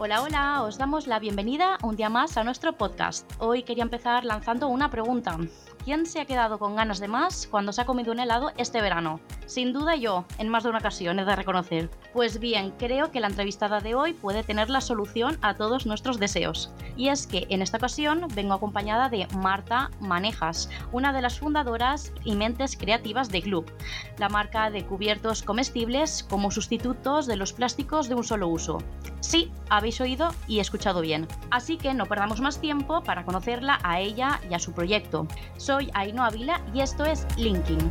[0.00, 3.28] Hola, hola, os damos la bienvenida un día más a nuestro podcast.
[3.40, 5.36] Hoy quería empezar lanzando una pregunta.
[5.84, 8.80] ¿Quién se ha quedado con ganas de más cuando se ha comido un helado este
[8.80, 9.18] verano?
[9.48, 11.88] Sin duda yo, en más de una ocasión, he de reconocer.
[12.12, 16.18] Pues bien, creo que la entrevistada de hoy puede tener la solución a todos nuestros
[16.18, 16.70] deseos.
[16.98, 22.12] Y es que en esta ocasión vengo acompañada de Marta Manejas, una de las fundadoras
[22.24, 23.72] y mentes creativas de Club,
[24.18, 28.82] la marca de cubiertos comestibles como sustitutos de los plásticos de un solo uso.
[29.20, 31.26] Sí, habéis oído y escuchado bien.
[31.50, 35.26] Así que no perdamos más tiempo para conocerla a ella y a su proyecto.
[35.56, 37.90] Soy Ainhoa Vila y esto es Linking.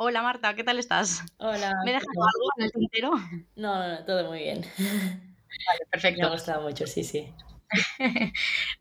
[0.00, 1.24] Hola Marta, ¿qué tal estás?
[1.38, 1.74] Hola.
[1.84, 3.10] ¿Me he dejado algo en el tintero?
[3.56, 4.64] No, no, no, todo muy bien.
[4.78, 6.20] Vale, perfecto.
[6.20, 7.34] Me ha gustado mucho, sí, sí.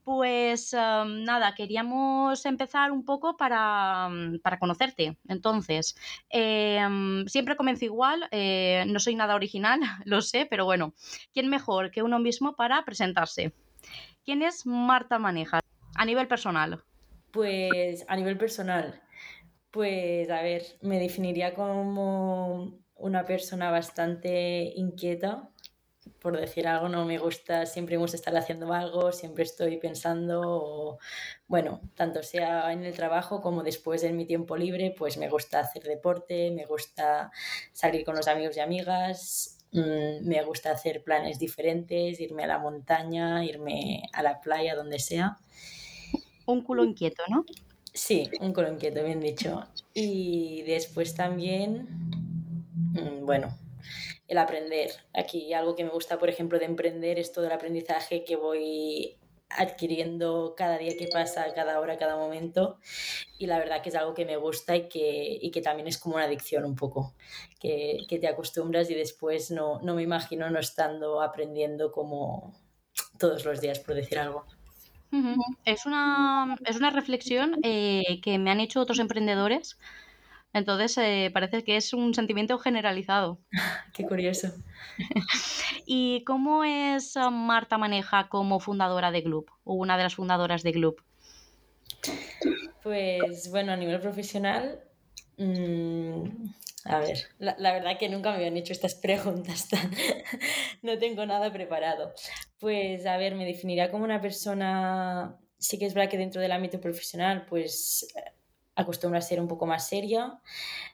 [0.03, 5.17] Pues um, nada, queríamos empezar un poco para, um, para conocerte.
[5.27, 5.95] Entonces,
[6.29, 10.93] eh, um, siempre comienzo igual, eh, no soy nada original, lo sé, pero bueno,
[11.33, 13.53] ¿quién mejor que uno mismo para presentarse?
[14.23, 15.63] ¿Quién es Marta Manejas
[15.95, 16.83] a nivel personal?
[17.31, 19.01] Pues a nivel personal,
[19.71, 25.49] pues a ver, me definiría como una persona bastante inquieta,
[26.19, 30.41] por decir algo, no me gusta, siempre me gusta estar haciendo algo, siempre estoy pensando,
[30.43, 30.99] o,
[31.47, 35.59] bueno, tanto sea en el trabajo como después en mi tiempo libre, pues me gusta
[35.59, 37.31] hacer deporte, me gusta
[37.73, 42.59] salir con los amigos y amigas, mm, me gusta hacer planes diferentes, irme a la
[42.59, 45.37] montaña, irme a la playa, donde sea.
[46.45, 47.45] Un culo inquieto, ¿no?
[47.97, 49.63] Sí, un culo inquieto, bien dicho.
[49.91, 51.87] Y después también,
[52.93, 53.57] mm, bueno,
[54.27, 54.91] el aprender.
[55.15, 59.17] Aquí algo que me gusta, por ejemplo, de emprender es todo el aprendizaje que voy
[59.49, 62.77] adquiriendo cada día que pasa, cada hora, cada momento.
[63.39, 65.97] Y la verdad que es algo que me gusta y que, y que también es
[65.97, 67.15] como una adicción un poco,
[67.59, 72.53] que, que te acostumbras y después no, no me imagino no estando aprendiendo como
[73.17, 74.45] todos los días, por decir algo.
[75.65, 79.77] Es una, es una reflexión eh, que me han hecho otros emprendedores
[80.53, 83.39] entonces, eh, parece que es un sentimiento generalizado.
[83.93, 84.53] Qué curioso.
[85.85, 90.63] ¿Y cómo es ah, Marta Maneja como fundadora de Gloop o una de las fundadoras
[90.63, 90.99] de Gloop?
[92.81, 94.79] Pues bueno, a nivel profesional,
[95.37, 96.23] mmm,
[96.85, 99.91] a ver, la, la, verdad que nunca me habían hecho estas preguntas, tan...
[100.81, 102.13] no tengo nada preparado.
[102.59, 106.51] Pues a ver, me definiría como una persona, sí que es verdad que dentro del
[106.51, 108.07] ámbito profesional, pues
[108.75, 110.39] acostumbro a ser un poco más seria.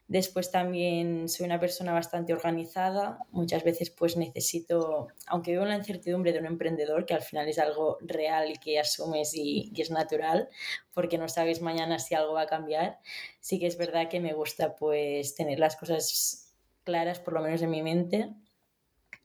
[0.07, 3.19] Después también soy una persona bastante organizada.
[3.31, 7.59] Muchas veces pues necesito, aunque veo la incertidumbre de un emprendedor, que al final es
[7.59, 10.49] algo real y que asumes y, y es natural,
[10.93, 12.99] porque no sabes mañana si algo va a cambiar,
[13.41, 16.53] sí que es verdad que me gusta pues tener las cosas
[16.83, 18.31] claras, por lo menos en mi mente.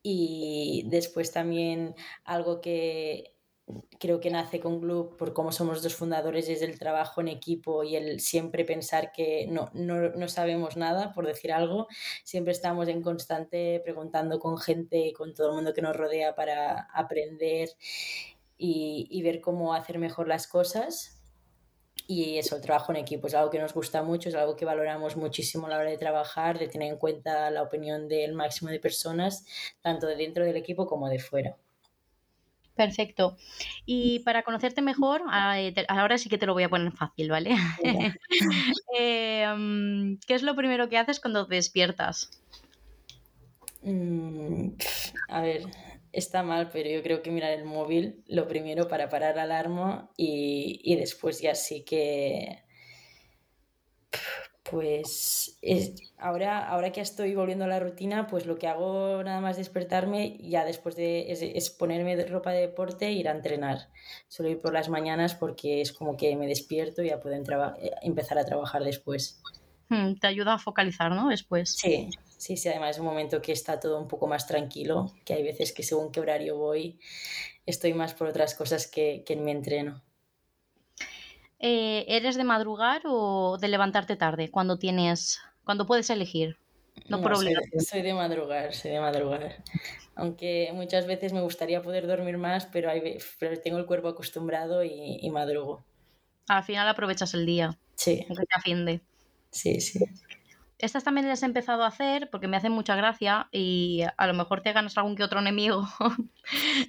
[0.02, 1.94] Y después también
[2.24, 3.38] algo que
[3.98, 7.84] creo que nace con Gloop por cómo somos dos fundadores es el trabajo en equipo
[7.84, 11.88] y el siempre pensar que no, no, no, sabemos nada, por decir algo.
[12.24, 16.88] Siempre estamos en constante preguntando con gente, con todo el mundo que nos rodea para
[16.94, 17.70] aprender
[18.56, 21.17] y, y ver cómo hacer mejor las cosas.
[22.10, 24.64] Y eso, el trabajo en equipo es algo que nos gusta mucho, es algo que
[24.64, 28.70] valoramos muchísimo a la hora de trabajar, de tener en cuenta la opinión del máximo
[28.70, 29.44] de personas,
[29.82, 31.54] tanto de dentro del equipo como de fuera.
[32.74, 33.36] Perfecto.
[33.84, 35.20] Y para conocerte mejor,
[35.88, 37.54] ahora sí que te lo voy a poner fácil, ¿vale?
[38.98, 39.44] eh,
[40.26, 42.30] ¿Qué es lo primero que haces cuando te despiertas?
[43.82, 44.70] Mm,
[45.28, 45.62] a ver,
[46.12, 50.10] está mal, pero yo creo que mirar el móvil lo primero para parar la alarma
[50.16, 52.64] y, y después ya sí que
[54.70, 59.40] pues es, ahora, ahora que estoy volviendo a la rutina, pues lo que hago nada
[59.40, 63.32] más despertarme, ya después de es, es ponerme de ropa de deporte e ir a
[63.32, 63.88] entrenar.
[64.28, 67.36] Suelo ir por las mañanas porque es como que me despierto y ya puedo
[68.02, 69.40] empezar a trabajar después.
[69.88, 71.28] Hmm, te ayuda a focalizar, ¿no?
[71.28, 71.76] Después.
[71.76, 75.34] Sí, sí, sí, además es un momento que está todo un poco más tranquilo, que
[75.34, 76.98] hay veces que según qué horario voy,
[77.66, 80.02] estoy más por otras cosas que, que en mi entreno.
[81.58, 86.56] Eh, ¿Eres de madrugar o de levantarte tarde cuando tienes, cuando puedes elegir?
[87.08, 89.62] No, por soy, soy, de madrugar, soy de madrugar.
[90.14, 94.82] Aunque muchas veces me gustaría poder dormir más, pero, hay, pero tengo el cuerpo acostumbrado
[94.82, 95.84] y, y, madrugo.
[96.48, 97.78] Al final aprovechas el día.
[97.94, 98.24] Sí.
[98.28, 99.00] Aunque te afinde.
[99.50, 100.00] Sí, sí.
[100.78, 104.34] Estas también las he empezado a hacer porque me hacen mucha gracia y a lo
[104.34, 105.86] mejor te ganas algún que otro enemigo.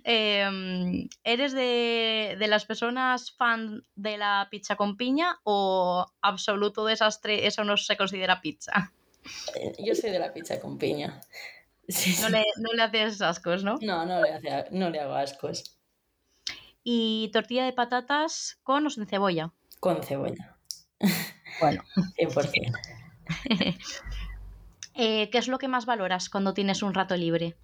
[0.03, 7.47] Em, ¿Eres de, las personas fan de la pizza con piña o absoluto desastre?
[7.47, 8.93] Eso no se considera pizza.
[9.55, 11.21] Eh, yo soy de la pizza con piña.
[12.21, 13.79] No, le, no, le, haces ascos, ¿no?
[13.81, 15.75] No, no le, no le hago ascos.
[16.83, 19.51] ¿Y tortilla de patatas con o sin cebolla?
[19.79, 20.55] Con cebolla.
[21.59, 21.83] Bueno.
[22.15, 22.98] 100%.
[25.01, 27.55] Eh, ¿Qué es lo que más valoras cuando tienes un rato libre?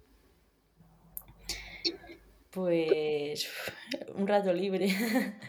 [2.50, 3.50] Pues
[4.14, 4.88] un rato libre.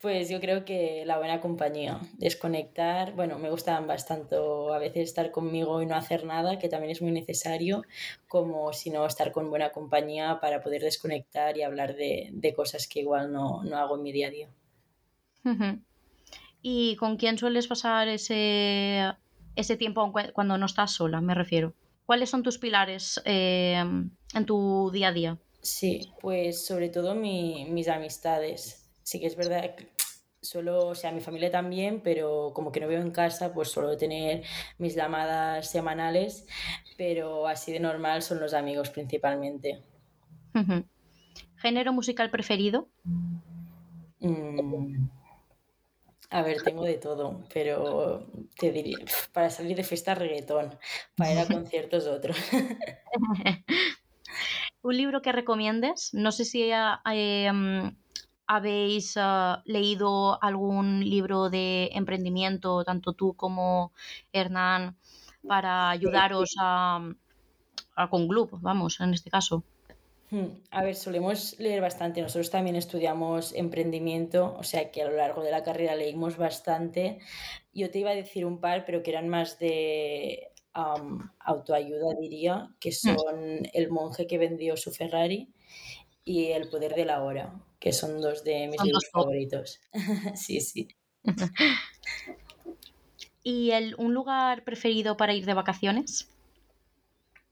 [0.00, 5.30] Pues yo creo que la buena compañía, desconectar, bueno, me gusta bastante a veces estar
[5.30, 7.84] conmigo y no hacer nada, que también es muy necesario,
[8.28, 13.00] como si no estar con buena compañía para poder desconectar y hablar de, cosas que
[13.00, 14.48] igual no, hago en mi día a día.
[16.60, 19.10] ¿Y con quién sueles pasar ese,
[19.56, 21.74] ese tiempo cuando no estás sola, me refiero?
[22.06, 23.82] ¿Cuáles son tus pilares eh,
[24.34, 25.38] en tu día a día?
[25.62, 28.90] Sí, pues sobre todo mis amistades.
[29.02, 29.88] Sí que es verdad que
[30.44, 33.96] solo, o sea, mi familia también, pero como que no veo en casa, pues suelo
[33.96, 34.44] tener
[34.78, 36.46] mis llamadas semanales,
[36.96, 39.82] pero así de normal son los amigos principalmente.
[41.56, 42.88] ¿Género musical preferido?
[44.20, 45.08] Mm,
[46.34, 48.26] a ver, tengo de todo, pero
[48.58, 48.98] te diría,
[49.32, 50.76] para salir de fiesta reggaetón,
[51.16, 52.34] para ir a conciertos otro.
[54.82, 56.12] ¿Un libro que recomiendes?
[56.12, 57.52] No sé si eh,
[58.48, 63.92] habéis ah, leído algún libro de emprendimiento, tanto tú como
[64.32, 64.96] Hernán,
[65.46, 67.12] para ayudaros a,
[68.10, 69.62] con Gloop, vamos, en este caso.
[70.30, 72.22] Hmm, a ver, solemos leer bastante.
[72.22, 77.18] Nosotros también estudiamos emprendimiento, o sea que a lo largo de la carrera leímos bastante.
[77.72, 80.50] Yo te iba a decir un par, pero que eran más de
[81.38, 82.92] autoayuda, diría, que hmm.
[82.92, 85.52] son El monje que vendió su Ferrari
[86.24, 87.54] y El poder de la hora
[87.84, 89.78] que son dos de mis libros favoritos.
[90.34, 90.88] sí, sí.
[93.42, 96.33] ¿Y el, un lugar preferido para ir de vacaciones?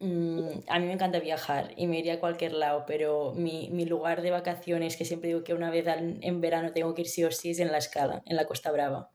[0.03, 4.21] Mm, a mí me encanta viajar y me iría a cualquier lado, pero mi, lugar
[4.21, 7.31] de vacaciones, que siempre digo que una vez en verano tengo que ir sí o
[7.31, 9.11] sí, es en la escala, en la Costa Brava.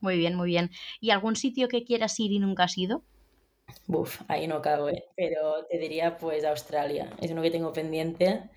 [0.00, 0.70] Muy bien, muy bien.
[1.00, 3.04] ¿Y algún sitio que quieras ir y nunca has ido?
[3.86, 5.04] Buf, ahí no cago, ¿eh?
[5.16, 7.10] pero te diría pues Australia.
[7.22, 8.50] Es uno que tengo pendiente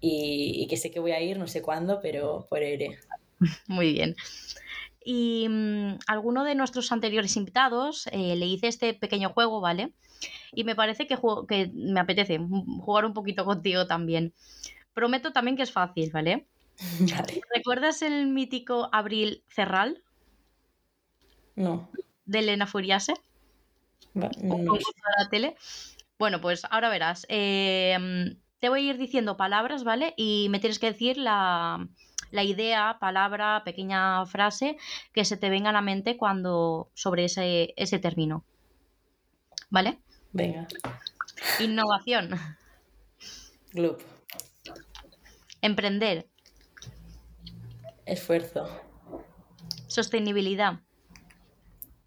[0.00, 2.98] y, que sé que voy a ir, no sé cuándo, pero por iré.
[3.68, 4.16] Muy bien.
[5.04, 9.92] Y mm, alguno de nuestros anteriores invitados eh, le hice este pequeño juego, ¿vale?
[10.52, 14.32] Y me parece que, que me apetece jugar un poquito contigo también.
[14.94, 16.46] Prometo también que es fácil, ¿vale?
[17.54, 20.02] ¿Recuerdas el mítico Abril Cerral?
[21.54, 21.90] No.
[22.24, 23.14] De Elena Furiase.
[24.14, 24.30] No.
[25.18, 25.56] la tele.
[26.18, 27.26] Bueno, pues ahora verás.
[27.28, 30.14] Eh, te voy a ir diciendo palabras, ¿vale?
[30.16, 31.86] Y me tienes que decir la,
[32.42, 34.76] idea, palabra, pequeña frase
[35.12, 38.44] que se te venga a la mente cuando sobre ese, ese término.
[39.70, 39.98] ¿Vale?
[40.32, 40.66] Venga.
[41.60, 42.30] Innovación.
[43.72, 44.00] Gloop.
[45.60, 46.28] Emprender.
[48.06, 48.68] Esfuerzo.
[49.86, 50.80] Sostenibilidad.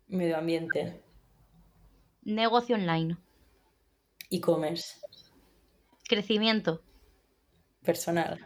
[0.08, 1.02] Medio ambiente.
[2.24, 3.18] Negocio online.
[4.30, 5.00] E-commerce.
[6.08, 6.82] Crecimiento.
[7.84, 8.46] Personal.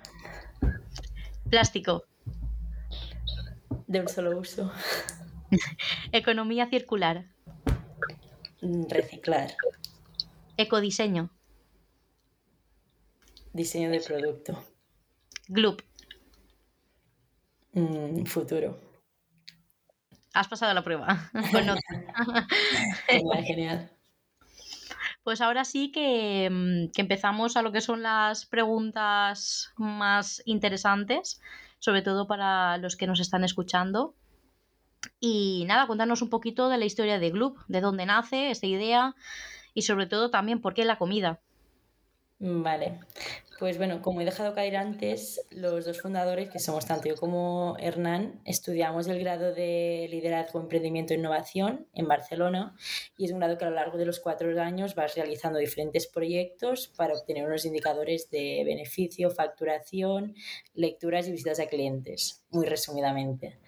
[1.51, 2.05] Plástico.
[3.87, 4.71] De un solo uso.
[6.13, 7.25] Economía circular.
[8.61, 9.57] Reciclar.
[10.55, 11.29] Ecodiseño.
[13.51, 14.63] Diseño de producto.
[15.49, 15.81] Gloop.
[17.73, 18.79] Mm, futuro.
[20.33, 21.29] Has pasado la prueba.
[23.45, 23.91] genial.
[25.23, 31.39] Pues ahora sí mm, que, empezamos a lo que son las preguntas más interesantes,
[31.79, 34.15] sobre todo para los que nos están escuchando.
[35.19, 39.15] Y nada, cuéntanos un poquito de la historia de Gloop, de dónde nace esta idea
[39.73, 41.39] y sobre todo también por qué la comida.
[42.43, 42.99] Vale,
[43.59, 47.75] pues bueno, como he dejado caer antes, los dos fundadores, que somos tanto yo como
[47.77, 52.75] Hernán, estudiamos el grado de Liderazgo, Emprendimiento e Innovación en Barcelona
[53.15, 56.07] y es un grado que a lo largo de los cuatro años vas realizando diferentes
[56.07, 60.33] proyectos para obtener unos indicadores de beneficio, facturación,
[60.73, 63.59] lecturas y visitas a clientes, muy resumidamente.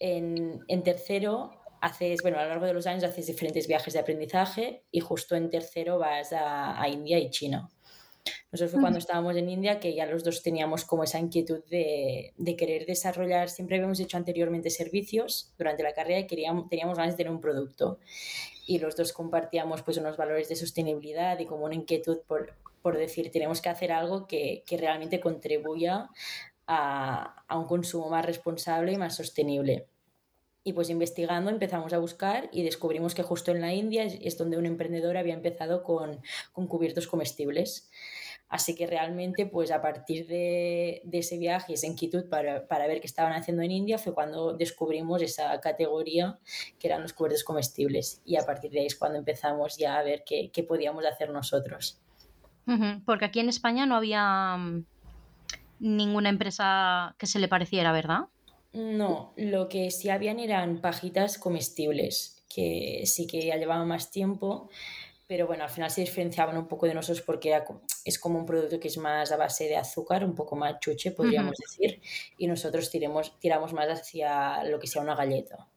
[0.00, 4.00] En, en tercero haces, bueno, a lo largo de los años haces diferentes viajes de
[4.00, 7.70] aprendizaje y justo en tercero vas a, a India y China.
[8.52, 12.32] Nosotros fue cuando estábamos en India que ya los dos teníamos como esa inquietud de,
[12.36, 17.14] de querer desarrollar, siempre habíamos hecho anteriormente servicios durante la carrera y queríamos, teníamos ganas
[17.14, 17.98] de tener un producto
[18.66, 22.96] y los dos compartíamos pues unos valores de sostenibilidad y como una inquietud por, por
[22.96, 26.08] decir, tenemos que hacer algo que, que realmente contribuya
[26.66, 29.86] a, a un consumo más responsable y más sostenible.
[30.62, 34.56] Y pues investigando empezamos a buscar y descubrimos que justo en la India es, donde
[34.56, 36.20] un emprendedor había empezado con,
[36.52, 37.89] con cubiertos comestibles.
[38.50, 43.00] Así que realmente, pues a partir de, de ese viaje, esa inquietud para, para, ver
[43.00, 46.36] qué estaban haciendo en India, fue cuando descubrimos esa categoría
[46.80, 48.20] que eran los cubiertos comestibles.
[48.24, 51.30] Y a partir de ahí es cuando empezamos ya a ver qué, qué podíamos hacer
[51.30, 52.00] nosotros.
[53.04, 54.84] Porque aquí en España no había mm,
[55.80, 58.26] ninguna empresa que se le pareciera, ¿verdad?
[58.72, 64.70] No, lo que sí habían eran pajitas comestibles, que sí que ya llevaban más tiempo,
[65.30, 67.56] pero bueno, al final se diferenciaban un poco de nosotros porque
[68.04, 71.12] es como un producto que es más a base de azúcar, un poco más chuche,
[71.12, 72.02] podríamos decir,
[72.36, 75.68] y nosotros tiremos, tiramos más hacia lo que sea una galleta.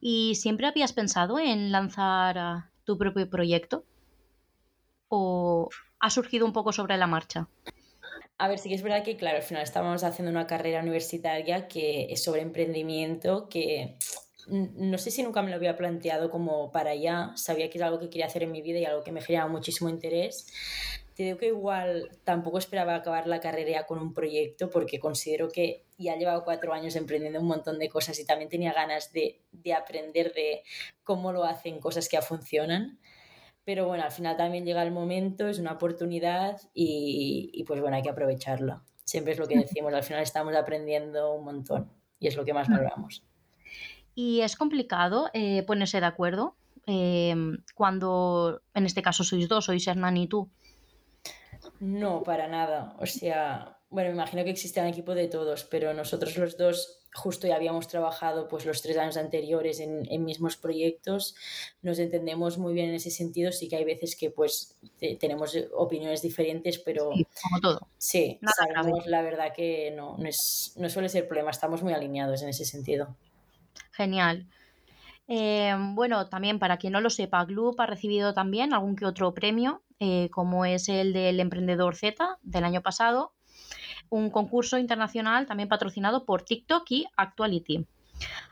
[0.00, 3.84] ¿Y siempre habías pensado en lanzar ah, tu propio proyecto?
[5.08, 7.48] ¿O ha surgido un poco sobre la marcha?
[8.38, 11.66] A ver, sí que es verdad que, claro, al final estábamos haciendo una carrera universitaria
[11.66, 13.96] que es sobre emprendimiento, que
[14.48, 17.98] no sé si nunca me lo había planteado como para allá, sabía que es algo
[17.98, 20.46] que quería hacer en mi vida y algo que me generaba muchísimo interés.
[21.14, 25.84] Te digo que igual tampoco esperaba acabar la carrera con un proyecto porque considero que
[25.96, 29.74] ya llevado cuatro años emprendiendo un montón de cosas y también tenía ganas de, de
[29.74, 30.62] aprender de
[31.04, 32.98] cómo lo hacen cosas que ya funcionan.
[33.64, 37.96] Pero bueno, al final también llega el momento, es una oportunidad y, y pues bueno,
[37.96, 38.82] hay que aprovecharla.
[39.04, 42.52] Siempre es lo que decimos, al final estamos aprendiendo un montón y es lo que
[42.52, 43.24] más valoramos.
[44.14, 46.56] Y es complicado eh, ponerse de acuerdo
[46.86, 47.34] eh,
[47.74, 50.50] cuando, en este caso, sois dos, sois Hernán y tú.
[51.80, 52.96] No, para nada.
[53.00, 57.04] O sea, bueno, me imagino que existe un equipo de todos, pero nosotros los dos
[57.14, 61.36] justo ya habíamos trabajado pues los tres años anteriores en, en, mismos proyectos,
[61.80, 64.76] nos entendemos muy bien en ese sentido, sí que hay veces que pues
[65.20, 67.88] tenemos opiniones diferentes, pero sí, como todo.
[67.98, 72.42] Sí, sabemos la verdad que no, no, es, no suele ser problema, estamos muy alineados
[72.42, 73.16] en ese sentido.
[73.96, 74.46] Genial.
[75.28, 79.32] Eh, bueno, también para quien no lo sepa, Gloop ha recibido también algún que otro
[79.32, 83.32] premio, eh, como es el del Emprendedor Z del año pasado,
[84.10, 87.86] un concurso internacional también patrocinado por TikTok y Actuality.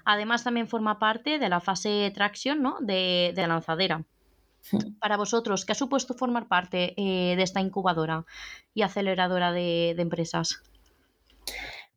[0.04, 2.76] Además, también forma parte de la fase Traction ¿no?
[2.80, 4.04] de, de la lanzadera.
[5.00, 8.24] Para vosotros, ¿qué ha supuesto formar parte eh, de esta incubadora
[8.74, 10.62] y aceleradora de, de empresas?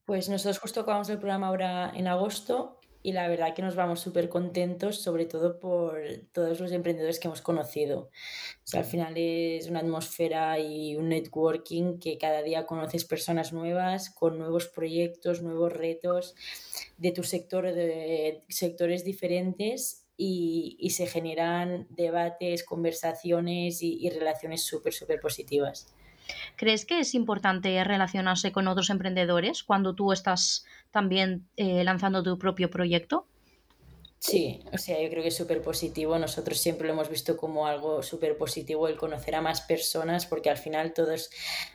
[0.03, 3.99] Pues nosotros justo acabamos el programa ahora en agosto y la verdad que nos vamos
[3.99, 8.09] súper contentos, sobre todo por todos los emprendedores que hemos conocido.
[8.09, 13.53] O sea, al final es una atmósfera y un networking que cada día conoces personas
[13.53, 16.33] nuevas con nuevos proyectos, nuevos retos
[16.97, 24.63] de tu sector, de sectores diferentes y, y se generan debates, conversaciones y, y relaciones
[24.63, 25.93] súper, súper positivas.
[26.55, 32.37] ¿Crees que es importante relacionarse con otros emprendedores cuando tú estás también eh, lanzando tu
[32.37, 33.27] propio proyecto?
[34.25, 36.17] Sí, o sea, yo creo que es súper positivo.
[36.17, 40.49] Nosotros siempre lo hemos visto como algo súper positivo el conocer a más personas, porque
[40.49, 41.29] al final todos,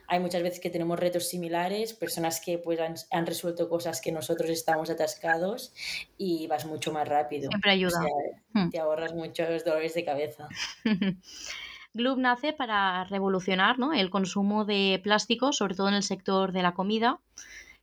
[0.09, 4.11] hay muchas veces que tenemos retos similares, personas que pues han, han resuelto cosas que
[4.11, 5.73] nosotros estamos atascados
[6.19, 7.51] y vas mucho más rápido.
[7.51, 8.01] Siempre ayuda.
[8.01, 8.71] O sea, hmm.
[8.71, 10.49] Te ahorras muchos dolores de cabeza.
[11.93, 13.93] Gloop nace para revolucionar ¿no?
[13.93, 17.21] el consumo de plástico, sobre todo en el sector de la comida.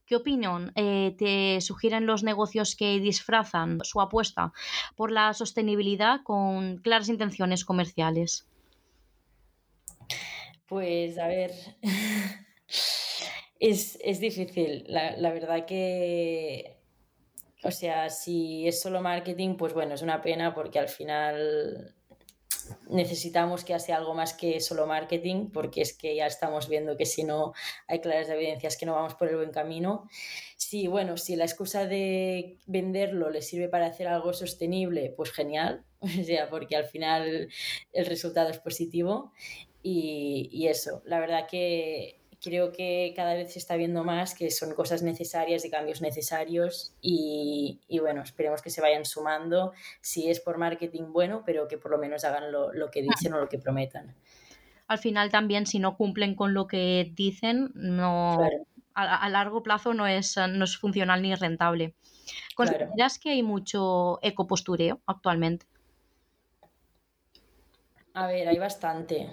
[0.05, 4.53] ¿Qué opinión eh, te sugieren los negocios que disfrazan su apuesta
[4.95, 8.47] por la sostenibilidad con claras intenciones comerciales?
[10.65, 11.51] Pues a ver,
[13.59, 14.85] es, es, difícil.
[14.87, 16.77] La, la verdad que,
[17.63, 21.97] o sea, si es solo marketing, pues bueno, es una pena porque al final
[22.89, 27.06] necesitamos que hace algo más que solo marketing, porque es que ya estamos viendo que
[27.06, 27.53] si no
[27.88, 30.08] hay claras evidencias que no vamos por el buen camino.
[30.56, 35.84] Si, bueno, si la excusa de venderlo le sirve para hacer algo sostenible, pues genial,
[36.00, 37.50] o sea, porque al final
[37.94, 39.32] el resultado es positivo.
[39.84, 44.51] Y, y eso, la verdad que creo que cada vez se está viendo más que
[44.51, 50.29] son cosas necesarias y cambios necesarios y, y, bueno, esperemos que se vayan sumando, si
[50.29, 53.39] es por marketing bueno, pero que por lo menos hagan lo, lo que dicen o
[53.39, 54.15] lo que prometan.
[54.88, 58.36] Al final también si no cumplen con lo que dicen, no...
[58.38, 58.65] Claro.
[59.00, 61.94] A, a, largo plazo no es, no es funcional ni rentable.
[62.56, 63.22] ¿Consideras claro.
[63.22, 65.67] que hay mucho ecopostureo actualmente?
[68.15, 69.29] A ver, hay bastante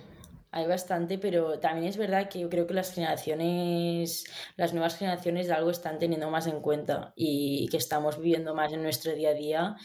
[0.55, 4.25] hay bastante, pero también es verdad que yo creo que las generaciones,
[4.57, 8.73] las nuevas generaciones de algo están teniendo más en cuenta y que estamos viviendo más
[8.73, 9.77] en nuestro día a día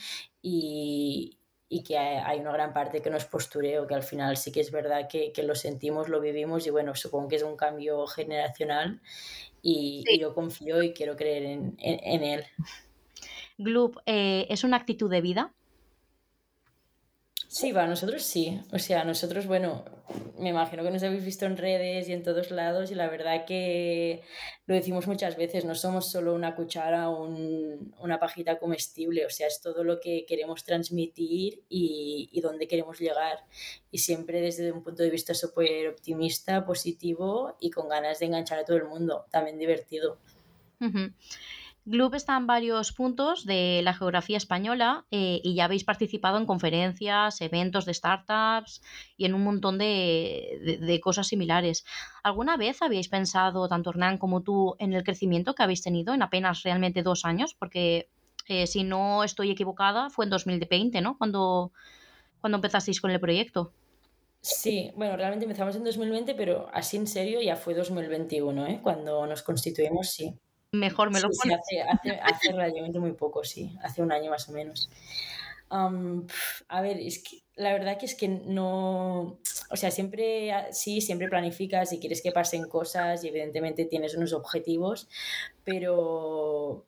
[0.43, 4.51] y, y que hay una gran parte que no es postureo, que al final sí
[4.51, 7.57] que es verdad que, que lo sentimos, lo vivimos y bueno, supongo que es un
[7.57, 9.01] cambio generacional
[9.63, 12.45] y, y yo confío y quiero creer en, en, en él.
[13.57, 15.51] Gloop, eh, ¿es una actitud de vida?
[17.51, 18.61] Sí, para nosotros sí.
[18.71, 19.83] O sea, nosotros, bueno,
[20.37, 23.43] me imagino que nos habéis visto en redes y en todos lados y la verdad
[23.47, 24.21] que
[24.67, 29.31] lo decimos muchas veces, no somos solo una cuchara o un, una pajita comestible, o
[29.31, 33.39] sea, es todo lo que queremos transmitir y, y dónde queremos llegar.
[33.89, 38.59] Y siempre desde un punto de vista súper optimista, positivo y con ganas de enganchar
[38.59, 40.19] a todo el mundo, también divertido.
[40.79, 41.09] Uh.
[41.89, 46.45] Gloop está en varios puntos de la geografía española eh, y ya habéis participado en
[46.45, 48.83] conferencias, eventos de startups
[49.17, 51.85] y en un montón de, cosas similares.
[52.21, 56.21] ¿Alguna vez habéis pensado, tanto Hernán como tú, en el crecimiento que habéis tenido en
[56.21, 57.55] apenas realmente dos años?
[57.57, 58.07] Porque
[58.47, 61.17] eh, si no estoy equivocada, fue en 2020, ¿no?
[61.17, 61.71] Cuando,
[62.39, 63.73] cuando empezasteis con el proyecto.
[64.41, 68.79] Sí, bueno, realmente empezamos en 2020, pero así en serio ya fue 2021, ¿eh?
[68.83, 70.35] Cuando nos constituimos, sí.
[70.71, 74.29] Mejor me lo sí, sí, hace, hace, hace relativamente muy poco, sí, hace un año
[74.29, 74.89] más o menos.
[75.71, 76.25] Um,
[76.67, 79.37] a ver, es que la verdad que es que no,
[79.69, 84.33] o sea, siempre, sí, siempre planificas y quieres que pasen cosas y evidentemente tienes unos
[84.33, 85.09] objetivos,
[85.63, 86.85] pero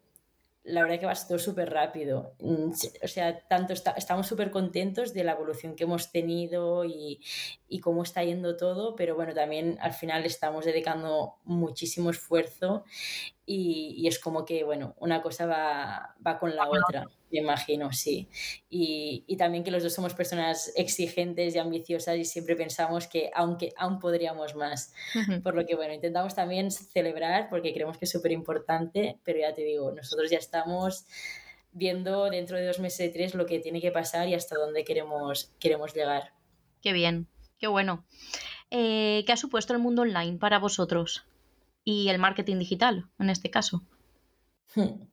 [0.64, 2.36] la verdad que va todo súper rápido.
[3.04, 7.20] O sea, tanto está, estamos súper contentos de la evolución que hemos tenido y,
[7.68, 12.86] y, cómo está yendo todo, pero bueno, también al final estamos dedicando muchísimo esfuerzo
[13.46, 17.92] y, y es como que, bueno, una cosa va, va con la otra, me imagino,
[17.92, 18.30] sí.
[18.70, 23.32] Y, y, también que los dos somos personas exigentes y ambiciosas y siempre pensamos que
[23.34, 24.94] aunque aún podríamos más.
[25.16, 25.44] Uh -huh.
[25.44, 29.54] Por lo que, bueno, intentamos también celebrar porque creemos que es súper importante, pero ya
[29.54, 31.06] te digo, nosotros ya estamos
[31.72, 34.84] viendo dentro de dos meses, de tres, lo que tiene que pasar y hasta dónde
[34.84, 36.34] queremos, queremos llegar.
[36.82, 38.06] Qué bien, qué bueno.
[38.70, 41.26] Eh, ¿Qué ha supuesto el mundo online para vosotros?
[41.84, 43.84] Y el marketing digital, en este caso.
[44.76, 45.08] Hmm.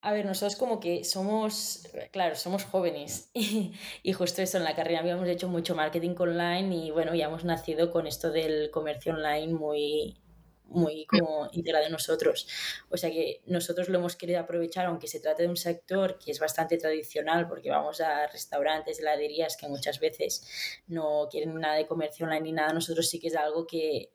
[0.00, 4.76] A ver, nosotros como que somos, claro, somos jóvenes y, y, justo eso, en la
[4.76, 9.14] carrera habíamos hecho mucho marketing online y bueno, ya hemos nacido con esto del comercio
[9.14, 10.18] online muy,
[10.66, 12.46] muy como integrado en nosotros.
[12.90, 16.32] O sea que nosotros lo hemos querido aprovechar, aunque se trate de un sector que
[16.32, 20.46] es bastante tradicional, porque vamos a restaurantes, heladerías que muchas veces
[20.86, 24.10] no quieren nada de comercio online ni nada, nosotros sí que es algo que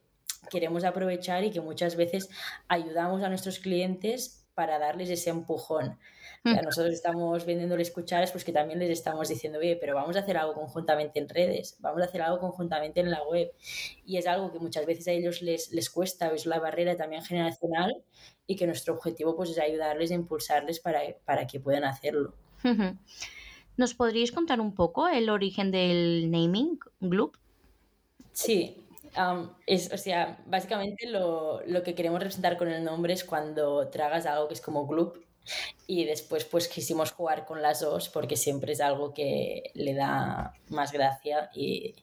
[0.49, 2.30] queremos aprovechar y que muchas veces
[2.67, 5.97] ayudamos a nuestros clientes para darles ese empujón.
[6.45, 10.15] O sea, nosotros estamos vendiéndoles cucharas, pues que también les estamos diciendo, oye, pero vamos
[10.15, 13.52] a hacer algo conjuntamente en redes, vamos a hacer algo conjuntamente en la web.
[14.06, 17.23] Y es algo que muchas veces a ellos les, les cuesta, es la barrera también
[17.23, 18.04] generacional
[18.47, 22.34] y que nuestro objetivo pues es ayudarles e impulsarles para, para que puedan hacerlo.
[23.78, 27.36] ¿Nos podríais contar un poco el origen del naming, Gloop?
[28.32, 33.24] Sí, Um, es, o sea, básicamente lo, lo, que queremos representar con el nombre es
[33.24, 35.17] cuando tragas algo que es como gloop
[35.88, 40.54] y después pues quisimos jugar con las dos porque siempre es algo que le da
[40.69, 41.95] más gracia y,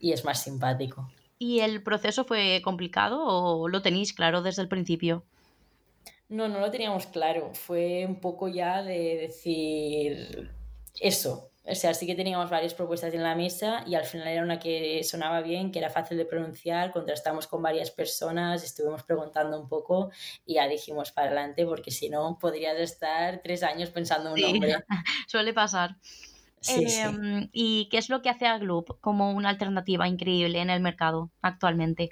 [0.00, 1.08] y es más simpático.
[1.38, 5.22] ¿Y el proceso fue complicado o lo tenéis claro desde el principio?
[6.28, 7.54] No, no lo teníamos claro.
[7.54, 10.50] Fue un poco ya de decir
[11.00, 14.42] eso, o sea, sí que teníamos varias propuestas en la mesa y al final era
[14.42, 19.60] una que sonaba bien, que era fácil de pronunciar, contrastamos con varias personas, estuvimos preguntando
[19.60, 20.10] un poco
[20.46, 24.42] y ya dijimos para adelante porque si no podrías estar tres años pensando un sí,
[24.42, 24.76] nombre.
[25.28, 25.96] suele pasar.
[26.60, 27.50] Sí, eh, sí.
[27.52, 31.30] ¿Y qué es lo que hace a Gloop como una alternativa increíble en el mercado
[31.42, 32.10] actualmente?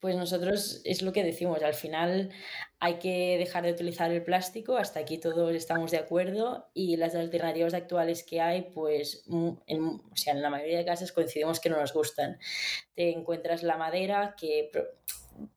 [0.00, 2.30] Pues nosotros es lo que decimos, al final
[2.84, 7.14] hay que dejar de utilizar el plástico, hasta aquí todos estamos de acuerdo y las
[7.14, 9.24] alternativas actuales que hay, pues
[9.68, 12.40] en, o sea, en la mayoría de casos coincidimos que no nos gustan.
[12.96, 14.72] Te encuentras la madera que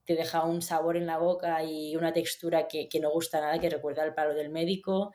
[0.05, 3.57] te deja un sabor en la boca y una textura que, que no gusta nada,
[3.57, 5.11] que recuerda al palo del médico.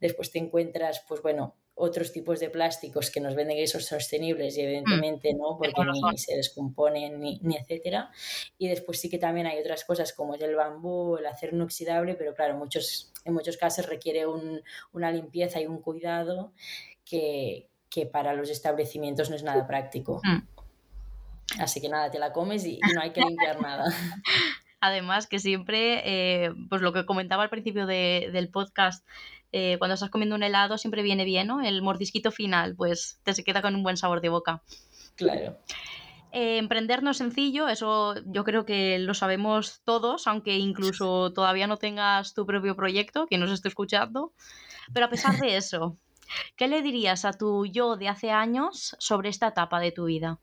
[0.00, 4.56] Después te encuentras, pues bueno, otros tipos de plásticos que nos venden que son sostenibles
[4.56, 8.10] y evidentemente no, porque ni se descomponen ni, ni, etcétera.
[8.58, 12.14] Y después sí que también hay otras cosas como es el bambú, el acero inoxidable,
[12.14, 16.52] pero claro, muchos, en muchos casos requiere un, una limpieza y un cuidado
[17.04, 20.20] que, que, para los establecimientos no es nada práctico.
[21.58, 23.84] Así que nada, te la comes y, y no hay que limpiar nada.
[24.84, 29.02] Además que siempre, eh, pues lo que comentaba al principio de, del podcast,
[29.50, 31.62] eh, cuando estás comiendo un helado siempre viene bien, ¿no?
[31.62, 34.62] El mordisquito final, pues te se queda con un buen sabor de boca.
[35.16, 35.56] Claro.
[36.32, 41.66] eh, emprender no es sencillo, eso yo creo que lo sabemos todos, aunque incluso todavía
[41.66, 44.34] no tengas tu propio proyecto, que nos esté escuchando.
[44.92, 45.96] Pero a pesar de eso,
[46.56, 50.40] ¿qué le dirías a tu yo de hace años sobre esta etapa de tu vida?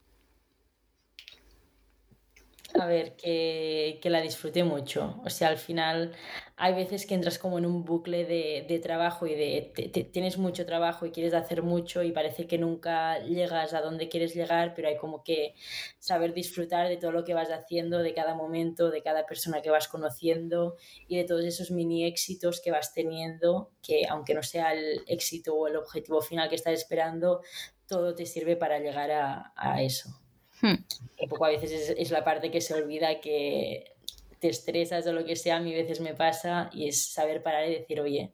[2.79, 5.19] A ver, que, que, la disfrute mucho.
[5.25, 6.13] O sea, al final
[6.55, 9.73] hay veces que entras como en un bucle de, de trabajo y de
[10.13, 14.33] tienes mucho trabajo y quieres hacer mucho y parece que nunca llegas a donde quieres
[14.35, 15.53] llegar, pero hay como que
[15.99, 19.69] saber disfrutar de todo lo que vas haciendo, de cada momento, de cada persona que
[19.69, 20.77] vas conociendo
[21.09, 25.55] y de todos esos mini éxitos que vas teniendo, que aunque no sea el éxito
[25.55, 27.41] o el objetivo final que estás esperando,
[27.85, 30.21] todo te sirve para llegar a, a eso.
[30.61, 30.75] Hmm.
[31.21, 33.95] Un poco a veces es, la parte que se olvida que
[34.39, 37.43] te estresas o lo que sea, a mí a veces me pasa y es saber
[37.43, 38.31] parar y decir, oye,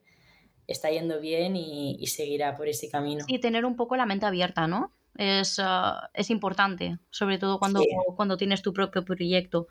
[0.68, 3.26] está yendo bien y, seguirá por ese camino.
[3.28, 4.94] Y tener un poco la mente abierta, ¿no?
[5.18, 7.82] Es, ah, es importante, sobre todo cuando,
[8.16, 9.68] cuando tienes tu propio proyecto.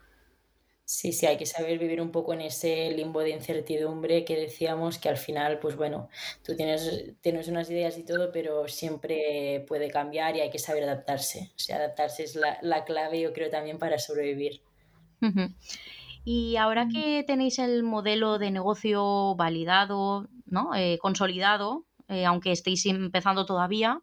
[0.88, 4.98] Sí, sí, hay que saber vivir un poco en ese limbo de incertidumbre que decíamos
[4.98, 6.08] que al final, pues bueno,
[6.44, 10.84] tú tienes, tienes unas ideas y todo, pero siempre puede cambiar y hay que saber
[10.84, 11.50] adaptarse.
[11.56, 14.62] O sea, adaptarse es la, la clave, yo creo, también para sobrevivir.
[16.24, 16.92] Y ahora mm.
[16.92, 20.72] que tenéis el modelo de negocio validado, ¿no?
[20.76, 24.00] Eh, consolidado, eh, aunque estéis empezando todavía,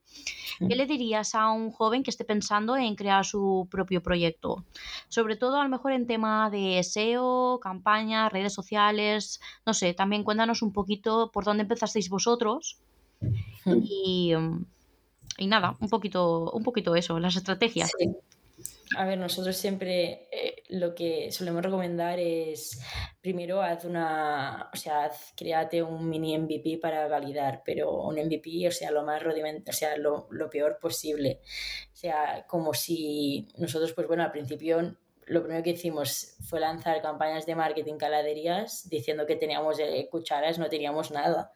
[0.60, 4.66] ¿qué le dirías a un joven que esté pensando en crear su propio proyecto?
[5.08, 10.24] Sobre todo a lo mejor en tema de SEO, campañas, redes sociales, no sé, también
[10.24, 12.78] cuéntanos un poquito por dónde empezasteis vosotros
[13.66, 14.34] y,
[15.38, 17.92] y nada, un poquito, un poquito eso, las estrategias.
[18.98, 22.80] A ver, nosotros siempre eh, lo que solemos recomendar es
[23.22, 28.68] primero haz una, o sea, haz, créate un mini MVP para validar, pero un MVP,
[28.68, 31.42] o sea, lo más rudimentario, o sea, lo, lo, peor posible.
[31.94, 37.02] O sea, como si nosotros, pues bueno, al principio lo primero que hicimos fue lanzar
[37.02, 41.52] campañas de marketing caladerías diciendo que teníamos eh, cucharas, no teníamos nada.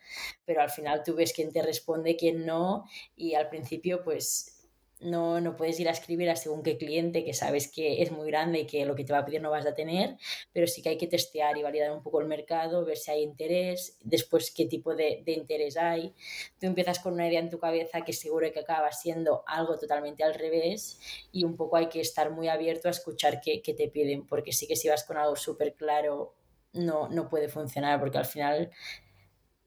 [0.45, 4.56] Pero al final tú ves quién te responde, quién no, y al principio, pues
[4.99, 8.27] no, no puedes ir a escribir a según qué cliente que sabes que es muy
[8.27, 10.17] grande y que lo que te va a pedir no vas a tener,
[10.53, 13.23] pero sí que hay que testear y validar un poco el mercado, ver si hay
[13.23, 16.13] interés, después qué tipo de, de interés hay.
[16.59, 20.23] Tú empiezas con una idea en tu cabeza que seguro que acaba siendo algo totalmente
[20.23, 20.99] al revés
[21.31, 24.51] y un poco hay que estar muy abierto a escuchar qué, qué te piden, porque
[24.51, 26.33] sí que si vas con algo súper claro
[26.73, 28.71] no, no puede funcionar, porque al final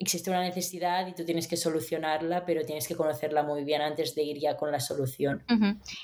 [0.01, 4.15] existe una necesidad y tú tienes que solucionarla, pero tienes que conocerla muy bien antes
[4.15, 5.45] de ir ya con la solución.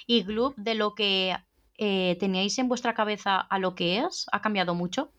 [0.06, 1.34] ¿Y Gloop, de lo que
[1.78, 5.10] eh, teníais en vuestra cabeza a lo que es, ha cambiado mucho?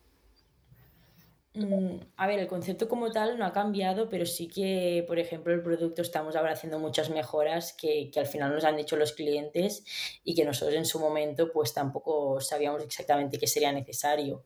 [1.58, 5.52] Mm, a ver, el concepto como tal no ha cambiado, pero sí que, por ejemplo,
[5.54, 9.14] el producto estamos ahora haciendo muchas mejoras que, que, al final nos han dicho los
[9.14, 9.84] clientes
[10.24, 14.44] y que nosotros en su momento pues tampoco sabíamos exactamente qué sería necesario.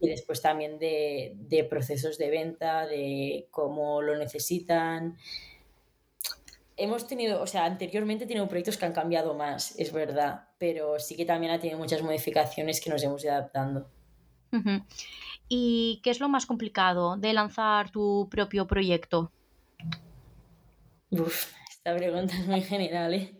[0.00, 5.16] Y después también de, de, procesos de venta, de cómo lo necesitan.
[6.76, 11.14] Hemos tenido, o sea, anteriormente tenido proyectos que han cambiado más, es verdad, pero sí
[11.14, 13.88] que también ha tenido muchas modificaciones que nos hemos ido adaptando.
[15.54, 19.30] ¿Y qué es lo más complicado de lanzar tu propio proyecto?
[21.10, 23.38] Uf, esta pregunta es muy general, ¿eh?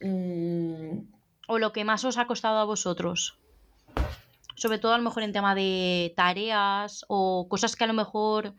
[0.00, 1.06] mm.
[1.46, 3.38] O lo que más os ha costado a vosotros.
[4.56, 8.52] Sobre todo a lo mejor en tema de tareas o cosas que a lo mejor,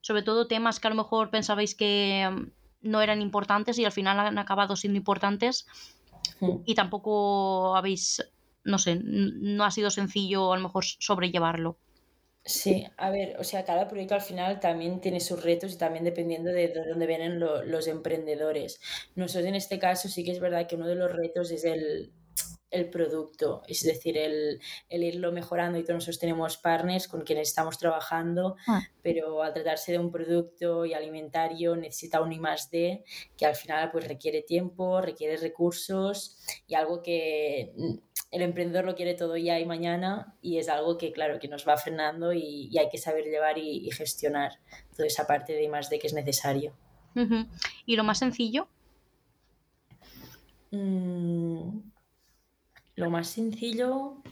[0.00, 3.92] sobre todo temas que a lo mejor pensabais que mm, no eran importantes y al
[3.92, 5.68] final han acabado siendo importantes
[6.40, 6.56] mm.
[6.64, 8.20] y tampoco habéis,
[8.64, 11.78] no sé, no ha sido sencillo a lo mejor sobrellevarlo.
[12.46, 16.04] Sí, a ver, o sea, cada proyecto al final también tiene sus retos y también
[16.04, 18.80] dependiendo de dónde vienen los emprendedores.
[19.14, 22.12] Nosotros en este caso sí que es verdad que uno de los retos es el,
[22.70, 27.48] el producto, es decir, el, el, irlo mejorando y todos nosotros tenemos partners con quienes
[27.48, 28.82] estamos trabajando, ah.
[29.00, 33.04] pero al tratarse de un producto y alimentario necesita un I más D
[33.38, 37.72] que al final pues requiere tiempo, requiere recursos y algo que
[38.30, 41.66] el emprendedor lo quiere todo ya y mañana y es algo que, claro, que nos
[41.66, 44.58] va frenando y, hay que saber llevar y, gestionar
[44.96, 46.74] toda esa parte de más de que es necesario.
[47.86, 48.68] ¿Y lo más sencillo?
[50.70, 51.78] Mm,
[52.96, 54.22] lo más sencillo...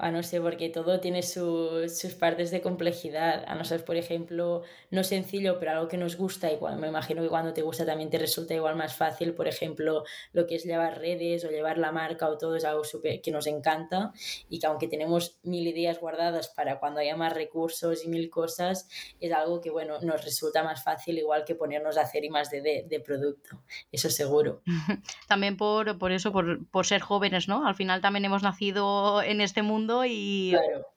[0.00, 3.44] a no sé, porque todo tiene sus partes de complejidad.
[3.46, 7.22] A no ser, por ejemplo, no sencillo, pero algo que nos gusta y me imagino
[7.22, 9.34] que cuando te gusta también te resulta igual más fácil.
[9.34, 12.82] Por ejemplo, lo que es llevar redes o llevar la marca o todo es algo
[12.82, 14.12] super, que nos encanta
[14.48, 18.88] y que aunque tenemos mil ideas guardadas para cuando haya más recursos y mil cosas,
[19.20, 22.50] es algo que, bueno, nos resulta más fácil igual que ponernos a hacer y más
[22.50, 23.62] de, de, producto.
[23.92, 24.62] Eso seguro.
[25.28, 27.66] También por, por eso, por, por ser jóvenes, ¿no?
[27.66, 30.54] Al final también hemos nacido en este mundo y,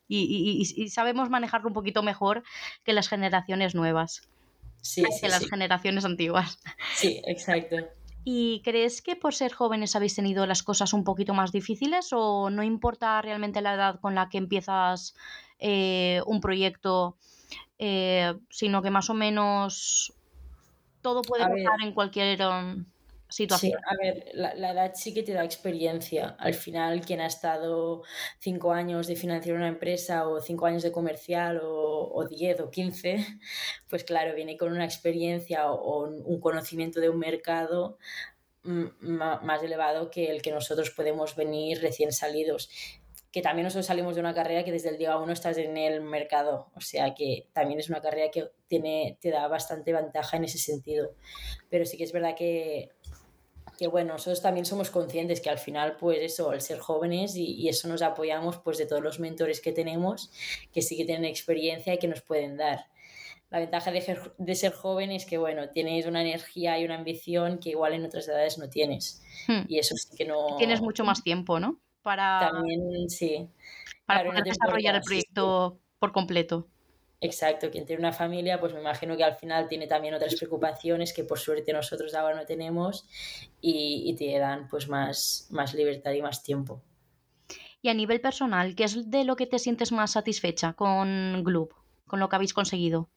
[0.07, 2.43] y, sabemos manejarlo un poquito mejor
[2.83, 4.27] que las generaciones nuevas.
[4.81, 6.59] Sí, que las generaciones antiguas.
[6.95, 7.77] Sí, exacto.
[8.25, 12.49] ¿Y crees que por ser jóvenes habéis tenido las cosas un poquito más difíciles o
[12.49, 15.15] no importa realmente la edad con la que empiezas
[15.59, 17.17] eh, un proyecto,
[17.79, 20.13] eh, sino que más o menos
[21.01, 22.41] todo puede pasar en cualquier...
[22.41, 22.85] Um,
[23.35, 26.35] Sí, a ver, la, edad sí que te da experiencia.
[26.37, 28.03] Al final, quien ha estado
[28.37, 32.69] cinco años de financiar una empresa o cinco años de comercial o, o diez o
[32.69, 33.25] quince,
[33.89, 37.97] pues claro, viene con una experiencia o, un conocimiento de un mercado
[38.61, 42.69] más elevado que el que nosotros podemos venir recién salidos
[43.33, 46.01] que también nosotros salimos de una carrera que desde el día uno estás en el
[46.01, 50.43] mercado, o sea que también es una carrera que tiene, te da bastante ventaja en
[50.43, 51.15] ese sentido.
[51.67, 52.91] Pero sí que es verdad que
[53.77, 57.67] que bueno, nosotros también somos conscientes que al final, pues eso, al ser jóvenes y,
[57.67, 60.31] eso nos apoyamos pues de todos los mentores que tenemos,
[60.71, 62.87] que sí que tienen experiencia y que nos pueden dar.
[63.49, 67.59] La ventaja de, de ser joven es que, bueno, tienes una energía y una ambición
[67.59, 69.21] que igual en otras edades no tienes.
[69.47, 69.61] Hmm.
[69.67, 70.57] Y eso sí que no...
[70.57, 71.79] Tienes mucho más tiempo, ¿no?
[72.01, 72.49] Para...
[72.51, 73.47] También, sí.
[74.05, 76.67] Para poder desarrollar el proyecto por completo.
[77.23, 81.13] Exacto, quien tiene una familia, pues me imagino que al final tiene también otras preocupaciones
[81.13, 83.07] que por suerte nosotros ahora no tenemos
[83.61, 86.81] y, te dan pues más, más libertad y más tiempo.
[87.81, 91.71] Y a nivel personal, ¿qué es de lo que te sientes más satisfecha con Gloop,
[92.07, 93.07] con lo que habéis conseguido?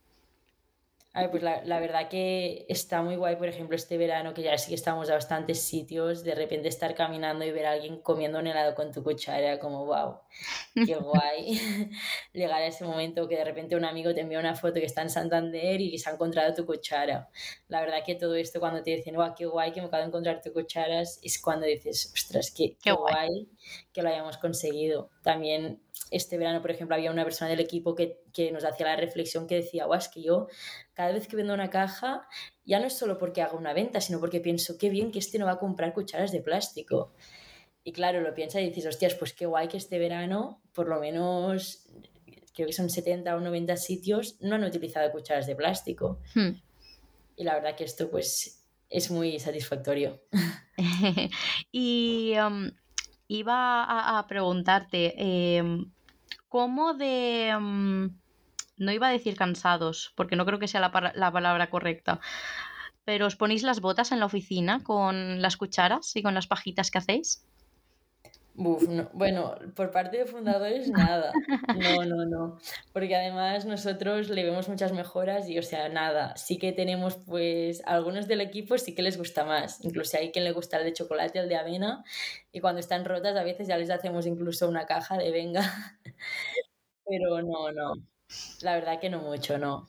[1.31, 4.69] Pues la, la, verdad que está muy guay, por ejemplo, este verano que ya sí
[4.69, 8.47] que estamos a bastantes sitios, de repente estar caminando y ver a alguien comiendo un
[8.47, 10.19] helado con tu cuchara, como wow,
[10.75, 11.59] qué guay.
[12.35, 15.01] Llegar a ese momento que de repente un amigo te envía una foto que está
[15.01, 17.31] en Santander y que se ha encontrado tu cuchara.
[17.69, 20.09] La verdad que todo esto cuando te dicen, wow, qué guay que me acabo de
[20.09, 23.49] encontrar tu cucharas, es cuando dices, ostras, qué, qué, guay
[23.91, 25.09] que lo hayamos conseguido.
[25.23, 28.97] También este verano, por ejemplo, había una persona del equipo que, que nos hacía la
[28.97, 30.49] reflexión que decía, guau, es que yo
[30.97, 32.27] cada vez que vendo una caja,
[32.65, 35.39] ya no es solo porque hago una venta, sino porque pienso, qué bien que este
[35.39, 37.13] no va a comprar cucharas de plástico.
[37.85, 40.99] Y claro, lo piensas y dices, hostias, pues qué guay que este verano, por lo
[40.99, 41.87] menos,
[42.55, 46.19] creo que son 70 o 90 sitios, no han utilizado cucharas de plástico.
[46.35, 46.53] Hmm.
[47.37, 50.23] Y la verdad que esto, pues, es muy satisfactorio.
[51.73, 52.71] y um,
[53.29, 53.85] iba
[54.19, 55.93] a, preguntarte, em,
[56.49, 57.49] ¿cómo de...
[57.49, 58.17] Em,
[58.77, 62.21] no iba a decir cansados, porque no creo que sea la, la, palabra correcta,
[63.05, 66.91] pero os ponéis las botas en la oficina con las cucharas y con las pajitas
[66.91, 67.45] que hacéis.
[68.59, 71.33] Bueno, por parte de fundadores nada.
[71.77, 72.59] No, no, no.
[72.93, 76.37] Porque además nosotros le vemos muchas mejoras y, o sea, nada.
[76.37, 79.85] Sí que tenemos, pues, algunos del equipo sí que les gusta más.
[79.85, 82.05] Incluso hay quien le gusta el de chocolate, el de avena.
[82.51, 85.63] Y cuando están rotas, a veces ya les hacemos incluso una caja de venga.
[87.07, 87.93] Pero no, no.
[88.63, 89.89] La verdad que no mucho, no.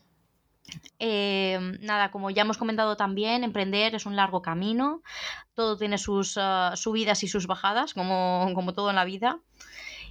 [0.99, 5.01] Em, nada, como ya hemos comentado también, emprender es un largo camino,
[5.53, 9.39] todo tiene sus ah, subidas y sus bajadas, como, como, todo en la vida.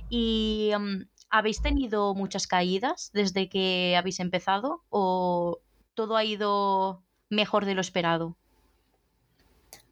[0.08, 5.60] ¿Y em, habéis tenido muchas caídas desde que habéis empezado o
[5.94, 8.36] todo ha ido mejor de lo esperado?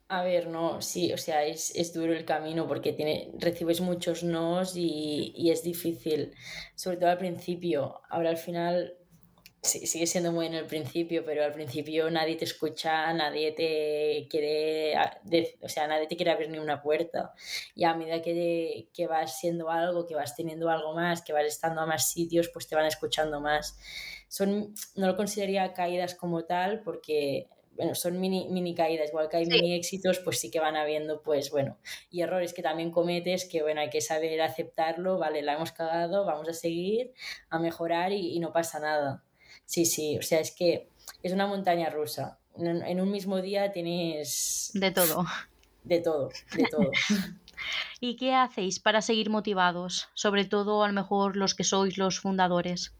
[0.07, 4.23] A ver, no, sí, o sea, es, es duro el camino porque tiene, recibes muchos
[4.23, 6.31] nos y, y es difícil,
[6.75, 8.01] sobre todo al principio.
[8.09, 8.95] Ahora al final
[9.63, 14.27] sí, sigue siendo muy en el principio, pero al principio nadie te escucha, nadie te
[14.29, 14.93] quiere,
[15.61, 17.33] o sea, nadie te quiere abrir ni una puerta.
[17.73, 21.45] Y a medida que, que vas siendo algo, que vas teniendo algo más, que vas
[21.45, 23.75] estando a más sitios, pues te van escuchando más.
[24.27, 29.37] Son, no lo consideraría caídas como tal porque bueno, son mini, mini caídas, igual que
[29.37, 31.77] hay mini éxitos, pues sí que van habiendo, pues bueno,
[32.09, 36.25] y errores que también cometes, que bueno, hay que saber aceptarlo, vale, la hemos cagado,
[36.25, 37.13] vamos a seguir,
[37.49, 39.23] a mejorar y, y no pasa nada.
[39.65, 40.89] Sí, sí, o sea, es que
[41.23, 42.39] es una montaña rusa.
[42.57, 44.71] En, un mismo día tienes...
[44.73, 45.25] De todo.
[45.83, 46.91] De todo, de todo.
[47.99, 50.09] ¿Y qué hacéis para seguir motivados?
[50.13, 52.93] Sobre todo, a lo mejor, los que sois los fundadores.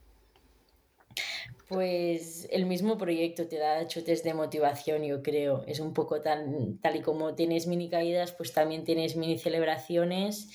[1.67, 5.63] Pues el mismo proyecto te da chutes de motivación, yo creo.
[5.65, 10.47] Es un poco tan, tal y como tienes mini caídas, pues también tienes mini celebraciones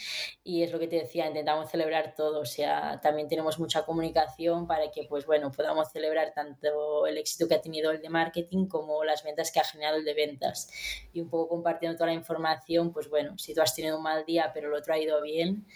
[0.45, 2.39] y es lo que te decía, intentamos celebrar todo.
[2.39, 7.49] O sea, también tenemos mucha comunicación para que, pues bueno, podamos celebrar tanto el éxito
[7.49, 10.71] que ha tenido el de marketing como las ventas que ha generado el de ventas.
[11.13, 14.25] Y un poco compartiendo toda la información, pues bueno, si tú has tenido un mal
[14.25, 15.67] día pero el otro ha ido bien,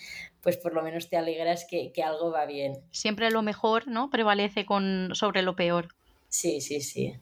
[0.45, 2.75] pues por lo menos te alegras que, que algo va bien.
[2.93, 4.11] Siempre lo mejor, ¿no?
[4.11, 5.89] Prevalece con, sobre lo peor.
[6.29, 7.15] Sí, sí, sí.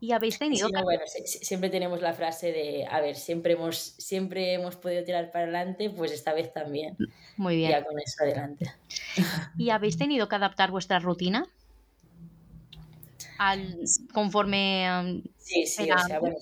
[0.00, 0.68] ¿Y habéis tenido?
[0.82, 5.44] bueno, siempre tenemos la frase de, a ver, siempre hemos, siempre hemos podido tirar para
[5.44, 6.96] adelante, pues esta vez también.
[7.36, 7.70] Muy bien.
[7.70, 8.72] Ya con eso adelante.
[9.56, 11.46] ¿Y habéis tenido que adaptar vuestra rutina?
[13.38, 13.78] Al,
[14.12, 15.22] conforme...
[15.38, 16.36] Sí, sí, o sea, bueno,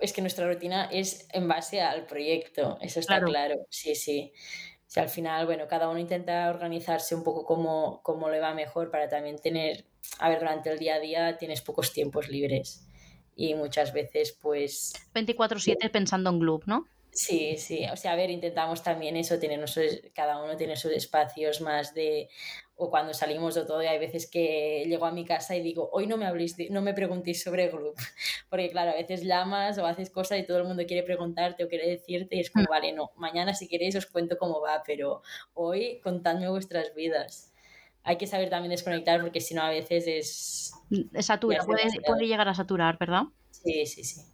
[0.00, 4.32] es que nuestra rutina es en base al proyecto, eso está claro, sí, sí.
[4.92, 8.90] Sea, al final, bueno, cada uno intenta organizarse un poco como, como le va mejor
[8.90, 9.86] para también tener,
[10.18, 12.86] a ver, durante el día a día tienes pocos tiempos libres
[13.34, 14.92] y muchas veces pues...
[15.14, 16.84] 24/7 pensando en club, ¿no?
[17.14, 19.62] Sí, sí, o sea, a ver, intentamos también eso, tener
[20.14, 22.30] cada uno tiene sus espacios más de,
[22.74, 25.90] o cuando salimos de todo, y hay veces que llego a mi casa y digo,
[25.92, 27.96] hoy no me habléis, no me preguntéis sobre el grupo,
[28.48, 31.68] porque claro, a veces llamas o haces cosas y todo el mundo quiere preguntarte o
[31.68, 32.70] quiere decirte y es como, mm.
[32.70, 35.20] vale, no, mañana si queréis os cuento cómo va, pero
[35.52, 37.52] hoy contadme vuestras vidas.
[38.04, 40.72] Hay que saber también desconectar porque si no a veces es...
[41.20, 43.24] Satura, puede, puede llegar a saturar, ¿verdad?
[43.50, 44.31] Sí, sí, sí.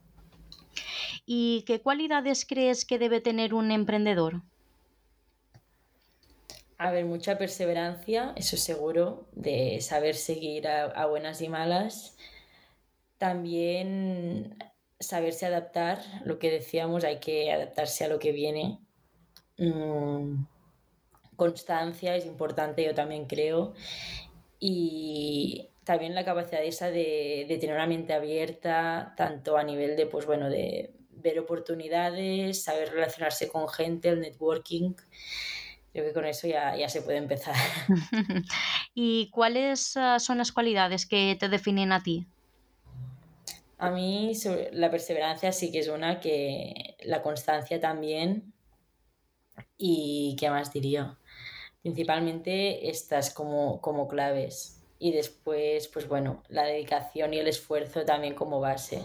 [1.31, 4.41] ¿Y qué cualidades crees que debe tener un emprendedor?
[6.79, 12.17] A ver, mucha perseverancia, eso seguro, de saber seguir a, buenas y malas.
[13.19, 14.57] También
[14.99, 18.79] saberse adaptar, lo que decíamos, hay que adaptarse a lo que viene.
[19.59, 20.45] Mm,
[21.37, 23.75] constancia es importante, yo también creo.
[24.59, 30.07] Y también la capacidad esa de, de, tener una mente abierta, tanto a nivel de,
[30.07, 34.95] pues bueno, de ver oportunidades, saber relacionarse con gente, el networking.
[35.93, 37.55] Creo que con eso ya, ya se puede empezar.
[38.95, 42.27] ¿Y cuáles ah, son las cualidades que te definen a ti?
[43.79, 44.33] A mí
[44.73, 48.53] la perseverancia sí que es una, que la constancia también.
[49.77, 51.17] ¿Y qué más diría?
[51.83, 54.83] Principalmente estas como, como claves.
[54.99, 59.05] Y después, pues bueno, la dedicación y el esfuerzo también como base.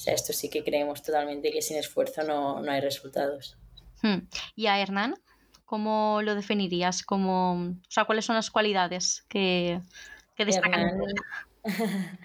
[0.00, 3.58] O sea, esto sí que creemos totalmente que sin esfuerzo no, hay resultados.
[4.00, 4.20] Hmm.
[4.56, 5.14] ¿Y a Hernán?
[5.66, 7.02] ¿Cómo lo definirías?
[7.02, 9.78] Como, o sea, ¿cuáles son las cualidades que,
[10.34, 10.98] que destacan?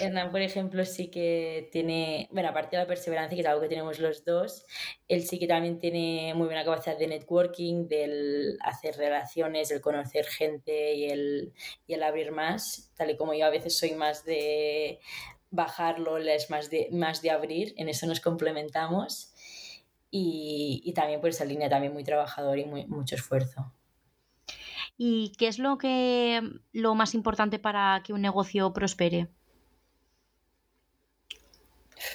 [0.00, 3.68] Hernán, por ejemplo, sí que tiene, bueno, aparte de la perseverancia, que es algo que
[3.68, 4.64] tenemos los dos,
[5.06, 10.24] él sí que también tiene muy buena capacidad de networking, del hacer relaciones, el conocer
[10.24, 11.52] gente y el,
[11.86, 14.98] y el abrir más, tal y como yo a veces soy más de
[15.50, 19.32] bajarlo es más de, más de abrir, en eso nos complementamos
[20.10, 23.72] y, y también por esa línea también muy trabajador y muy, mucho esfuerzo.
[24.96, 29.28] ¿Y qué es lo que lo más importante para que un negocio prospere?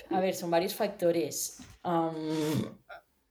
[0.10, 1.62] A ver, son varios factores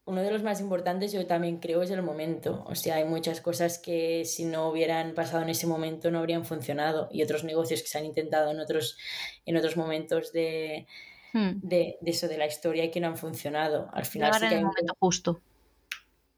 [0.05, 2.65] uno de los más importantes yo también creo es el momento.
[2.67, 6.45] O sea, hay muchas cosas que si no hubieran pasado en ese momento no habrían
[6.45, 8.99] funcionado y otros negocios que se han intentado en otros,
[9.47, 10.87] en otros momentos de,
[11.33, 11.61] hmm.
[11.63, 13.89] de, eso, de la historia y que no han funcionado.
[13.93, 15.41] Al final sí que hay momento justo.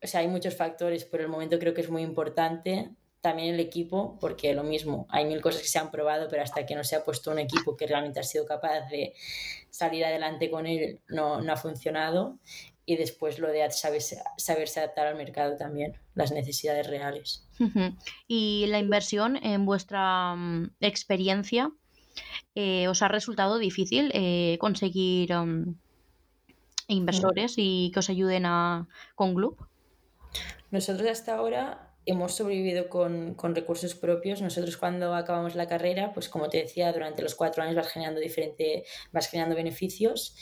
[0.02, 2.90] O sea, hay muchos factores, pero el momento creo que es muy importante.
[3.22, 6.66] También el equipo, porque lo mismo, hay mil cosas que se han probado, pero hasta
[6.66, 9.14] que no se ha puesto un equipo que realmente ha sido capaz de
[9.70, 12.38] salir adelante con él, no, no ha funcionado
[12.86, 17.46] y después lo de saberse, saberse adaptar al mercado también, las necesidades reales.
[18.28, 21.70] ¿Y la inversión en vuestra mm, experiencia
[22.54, 25.76] eh, os ha resultado difícil eh, conseguir mm,
[26.88, 29.60] inversores y que os ayuden a, con Gloop?
[30.70, 34.42] Nosotros hasta ahora hemos sobrevivido con, con, recursos propios.
[34.42, 38.20] Nosotros cuando acabamos la carrera, pues como te decía, durante los cuatro años vas generando,
[38.20, 40.36] diferente, vas generando beneficios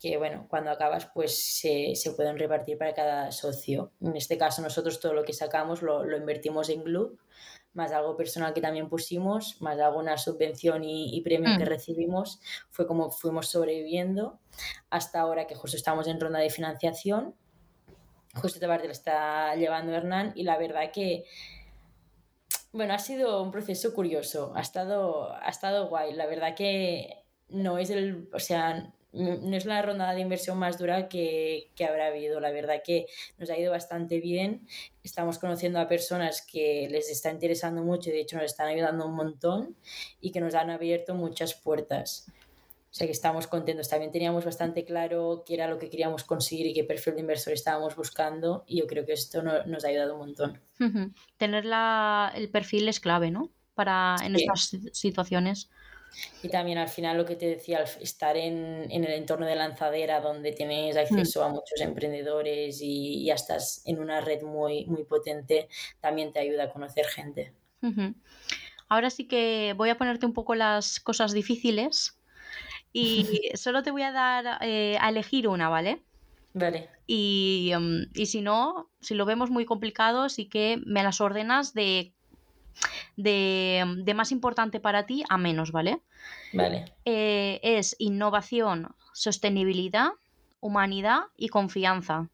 [0.00, 3.92] que bueno, cuando acabas pues se, se, pueden repartir para cada socio.
[4.00, 7.18] En este caso nosotros todo lo que sacamos lo, lo invertimos en Glue,
[7.74, 11.68] más algo personal que también pusimos, más alguna subvención y, y premio que mm.
[11.68, 14.40] recibimos, fue como fuimos sobreviviendo
[14.88, 17.34] hasta ahora que justo estamos en ronda de financiación.
[18.34, 21.24] Justo esta parte lo está llevando Hernán y la verdad que
[22.72, 26.14] bueno, ha sido un proceso curioso, ha estado, ha estado guay.
[26.14, 30.78] La verdad que no es el, o sea, no es la ronda de inversión más
[30.78, 32.38] dura que, que, habrá habido.
[32.40, 33.06] La verdad que
[33.38, 34.66] nos ha ido bastante bien.
[35.02, 39.06] Estamos conociendo a personas que les está interesando mucho y de hecho nos están ayudando
[39.06, 39.76] un montón
[40.20, 42.26] y que nos han abierto muchas puertas.
[42.90, 43.88] O sea que estamos contentos.
[43.88, 47.52] También teníamos bastante claro qué era lo que queríamos conseguir y qué perfil de inversor
[47.52, 50.60] estábamos buscando y yo creo que esto nos ha ayudado un montón.
[51.36, 53.50] Tener la, el perfil es clave, ¿no?
[53.74, 55.70] Para en estas situaciones.
[56.42, 60.20] Y también al final lo que te decía, estar en, en el entorno de lanzadera
[60.20, 65.68] donde tienes acceso a muchos emprendedores y ya estás en una red muy, muy potente,
[66.00, 67.52] también te ayuda a conocer gente.
[68.88, 72.18] Ahora sí que voy a ponerte un poco las cosas difíciles
[72.92, 76.02] y solo te voy a dar eh, a elegir una, ¿vale?
[76.52, 76.88] Vale.
[77.06, 81.74] Y, mm, y, si no, si lo vemos muy complicado, sí que me las ordenas
[81.74, 82.12] de,
[83.16, 86.00] de, de más importante para ti a menos, ¿vale?
[86.52, 86.84] Vale.
[87.04, 90.10] Eh, es innovación, sostenibilidad,
[90.60, 92.28] humanidad y confianza.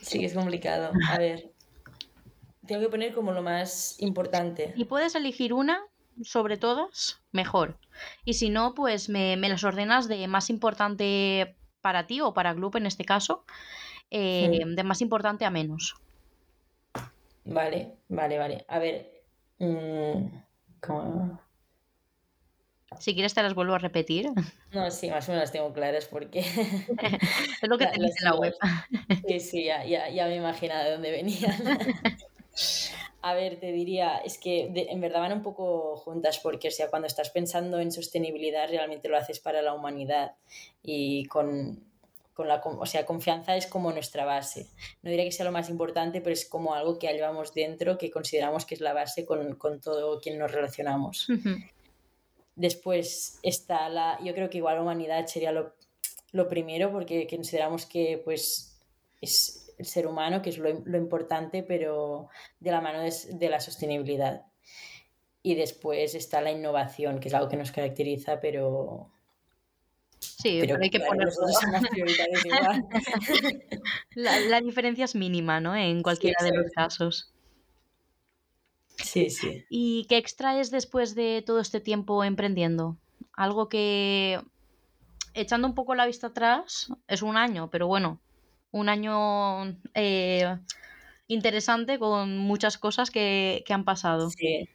[0.00, 0.92] Sí, que es complicado.
[1.08, 1.52] A ver.
[2.66, 4.72] Tengo que poner como lo más importante.
[4.76, 5.80] Y puedes elegir una
[6.22, 7.78] sobre todas, mejor.
[8.24, 12.76] Y si no, pues me, las ordenas de más importante para ti o para Gloop
[12.76, 13.44] en este caso,
[14.10, 15.96] eh, de más importante a menos.
[17.44, 18.64] Vale, vale, vale.
[18.68, 19.10] A ver,
[19.58, 20.26] mm,
[22.98, 24.30] Si quieres te las vuelvo a repetir.
[24.72, 26.40] No, sí, más o menos las tengo claras porque...
[27.62, 28.54] es lo que tenéis en la web.
[29.26, 31.52] sí, sí, ya, ya, ya me imagino de dónde venían.
[33.22, 36.90] A ver, te diría, es que en verdad van un poco juntas porque, o sea,
[36.90, 40.32] cuando estás pensando en sostenibilidad realmente lo haces para la humanidad
[40.82, 41.84] y con,
[42.34, 44.68] con la, o sea, confianza es como nuestra base.
[45.02, 48.10] No diría que sea lo más importante, pero es como algo que llevamos dentro, que
[48.10, 51.28] consideramos que es la base con, con todo quien nos relacionamos.
[52.56, 55.74] Después está la, yo creo que igual la humanidad sería lo,
[56.32, 58.80] lo primero porque consideramos que pues
[59.20, 62.28] es el ser humano, que es lo, lo importante, pero
[62.60, 64.46] de la mano de, de, la sostenibilidad.
[65.42, 69.10] Y después está la innovación, que es algo que nos caracteriza, pero...
[70.42, 71.28] Sí, pero, hay que poner
[74.16, 75.76] la, la, diferencia es mínima, ¿no?
[75.76, 77.32] En cualquiera sí, de los casos.
[78.96, 79.64] Sí, sí.
[79.70, 82.96] ¿Y qué extraes después de todo este tiempo emprendiendo?
[83.34, 84.40] Algo que,
[85.34, 88.18] echando un poco la vista atrás, es un año, pero bueno,
[88.72, 90.58] un año eh,
[91.28, 94.28] interesante con muchas cosas que, que, han pasado.
[94.30, 94.68] Sí.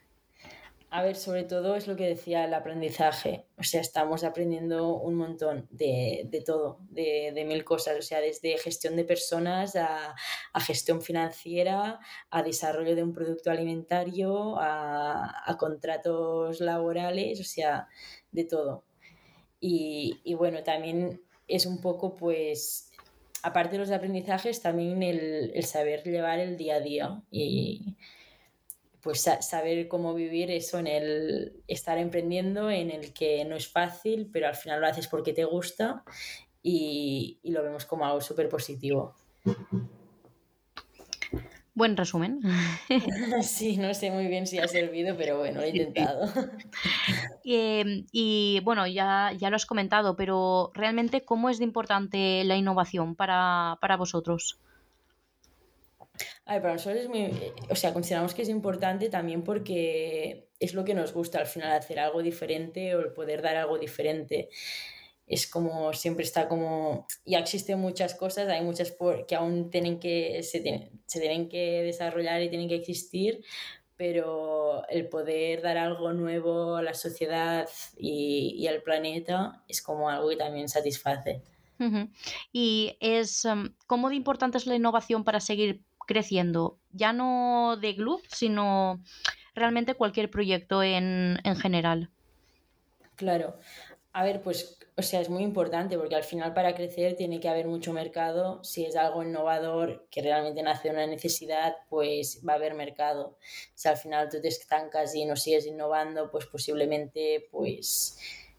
[0.89, 3.45] A ver, sobre todo es lo que decía el aprendizaje.
[3.57, 7.97] O sea, estamos aprendiendo un montón de, de todo, de, de, mil cosas.
[7.99, 10.15] O sea, desde gestión de personas a,
[10.53, 17.88] a, gestión financiera, a desarrollo de un producto alimentario, a, a contratos laborales, o sea,
[18.31, 18.85] de todo.
[19.59, 22.91] Y, y bueno, también es un poco pues
[23.43, 27.95] aparte de los aprendizajes, también el, el, saber llevar el día a día y
[29.02, 34.30] pues saber cómo vivir eso en el estar emprendiendo, en el que no es fácil,
[34.32, 36.04] pero al final lo haces porque te gusta
[36.62, 39.16] y, y lo vemos como algo súper positivo.
[41.78, 42.41] Buen resumen.
[43.43, 46.26] Sí, no sé muy bien si ha servido, pero bueno, lo he intentado.
[47.50, 52.58] Eh, y bueno, ya, ya lo has comentado, pero realmente, ¿cómo es de importante la
[52.58, 54.60] innovación para, para vosotros?
[56.45, 57.32] A ver, para nosotros es muy.
[57.70, 61.72] O sea, consideramos que es importante también porque es lo que nos gusta al final,
[61.72, 64.49] hacer algo diferente o el poder dar algo diferente
[65.28, 68.95] es como siempre está como ya existen muchas cosas hay muchas
[69.28, 73.43] que aún tienen que se, tienen, se tienen que desarrollar y tienen que existir
[73.97, 80.09] pero el poder dar algo nuevo a la sociedad y, y al planeta es como
[80.09, 81.41] algo que también satisface.
[81.80, 82.09] Uh -huh.
[82.53, 86.80] Y es, um, ¿cómo de importante es la innovación para seguir creciendo?
[86.91, 88.99] Ya no de Gloop, sino
[89.53, 92.10] realmente cualquier proyecto en, en general.
[93.16, 93.60] Claro.
[94.14, 97.47] A ver, pues o sea, es muy importante porque al final para crecer tiene que
[97.47, 98.64] haber mucho mercado.
[98.64, 103.38] Si es algo innovador que realmente nace de una necesidad, pues va a haber mercado.
[103.76, 108.18] Si al final tú te estancas y no sigues innovando, pues posiblemente pues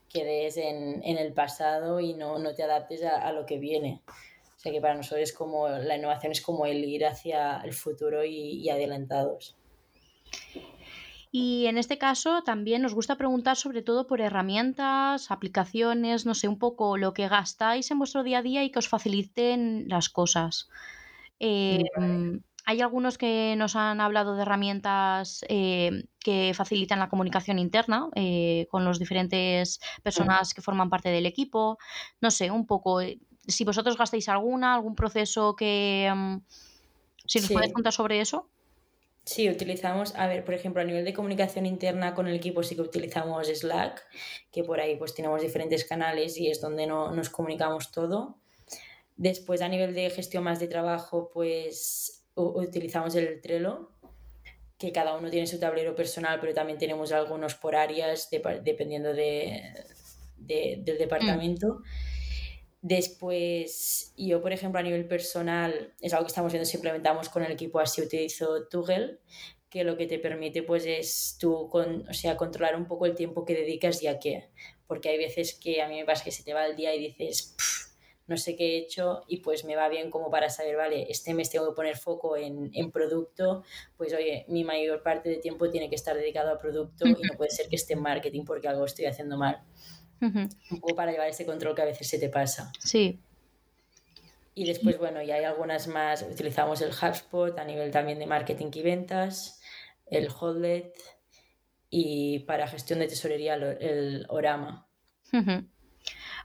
[0.08, 4.00] quedes en, en el pasado y no, no te adaptes a, a, lo que viene.
[4.58, 7.72] O sea que para nosotros es como la innovación es como el ir hacia el
[7.72, 9.54] futuro y, y adelantados.
[11.30, 16.48] Y en este caso también nos gusta preguntar sobre todo por herramientas, aplicaciones, no sé,
[16.48, 20.08] un poco lo que gastáis en vuestro día a día y que os faciliten las
[20.08, 20.68] cosas.
[21.38, 21.84] Eh,
[22.68, 28.66] hay algunos que nos han hablado de herramientas eh, que facilitan la comunicación interna eh,
[28.70, 31.78] con los diferentes personas que forman parte del equipo.
[32.20, 36.12] No sé, un poco, eh, si vosotros gastáis alguna, algún proceso que...
[36.14, 36.36] Mm,
[37.26, 38.48] si nos puedes contar sobre eso.
[39.24, 42.74] Sí, utilizamos, a ver, por ejemplo, a nivel de comunicación interna con el equipo sí
[42.74, 44.02] que utilizamos Slack,
[44.50, 48.38] que por ahí pues tenemos diferentes canales y es donde no, nos comunicamos todo.
[49.18, 53.90] Después a nivel de gestión más de trabajo, pues utilizamos el Trello,
[54.78, 59.74] que cada uno tiene su tablero personal, pero también tenemos algunos por áreas dependiendo de,
[60.38, 61.82] del departamento.
[62.80, 67.42] Después, yo, por ejemplo, a nivel personal, es algo que estamos viendo si implementamos con
[67.42, 69.18] el equipo, así utilizo Toggle,
[69.68, 73.14] que lo que te permite pues es tú con, o sea, controlar un poco el
[73.14, 74.48] tiempo que dedicas y a qué.
[74.86, 77.00] Porque hay veces que a mí me pasa que se te va el día y
[77.00, 77.54] dices,
[78.28, 81.34] no sé qué he hecho y pues me va bien como para saber, vale, este
[81.34, 83.64] mes tengo que poner foco en, producto,
[83.96, 87.36] pues oye, mi mayor parte de tiempo tiene que estar dedicado a producto y no
[87.36, 89.62] puede ser que esté en marketing porque algo estoy haciendo mal.
[90.20, 92.72] Un poco para llevar ese control que a veces se te pasa.
[92.78, 93.20] Sí.
[94.54, 98.70] Y después, bueno, ya hay algunas más, utilizamos el HubSpot a nivel también de marketing
[98.74, 99.60] y ventas,
[100.06, 100.92] el Hodlet
[101.90, 104.88] y para gestión de tesorería el Orama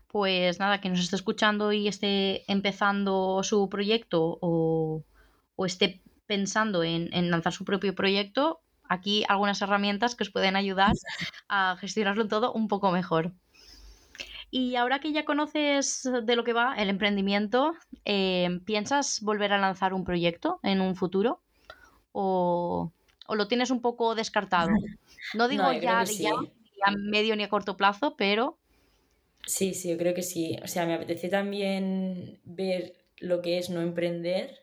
[0.08, 5.04] pues nada, que nos esté escuchando y esté empezando su proyecto o,
[5.66, 10.94] esté pensando en, lanzar su propio proyecto, aquí algunas herramientas que os pueden ayudar
[11.48, 13.32] a gestionarlo todo un poco mejor.
[14.56, 17.74] Y ahora que ya conoces de lo que va el emprendimiento,
[18.06, 21.42] eh, ¿piensas volver a lanzar un proyecto en un futuro?
[22.12, 22.92] ¿O,
[23.30, 24.70] lo tienes un poco descartado?
[25.34, 26.30] No digo ya, ya,
[26.86, 28.60] a medio ni a corto plazo, pero
[29.48, 30.60] Sí, sí, yo creo que sí.
[30.62, 34.60] O sea, me apetece también ver lo que es no emprender,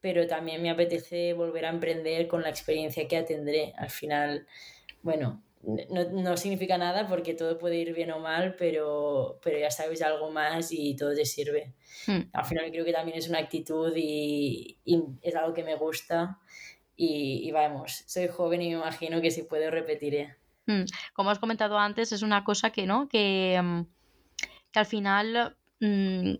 [0.00, 3.74] pero también me apetece volver a emprender con la experiencia que tendré.
[3.76, 4.46] Al final,
[5.02, 10.02] bueno, no, significa nada porque todo puede ir bien o mal, pero, pero ya sabes
[10.02, 11.74] algo más y todo te sirve.
[12.06, 12.30] Hmm.
[12.32, 14.78] Al final creo que también es una actitud y,
[15.22, 16.38] es algo que me gusta
[16.96, 20.36] y, y, vamos, soy joven y me imagino que si puedo repetiré.
[20.66, 20.84] Hmm.
[21.14, 23.08] Como has comentado antes, es una cosa que, ¿no?
[23.08, 23.82] Que mm,
[24.72, 26.34] que al final mm,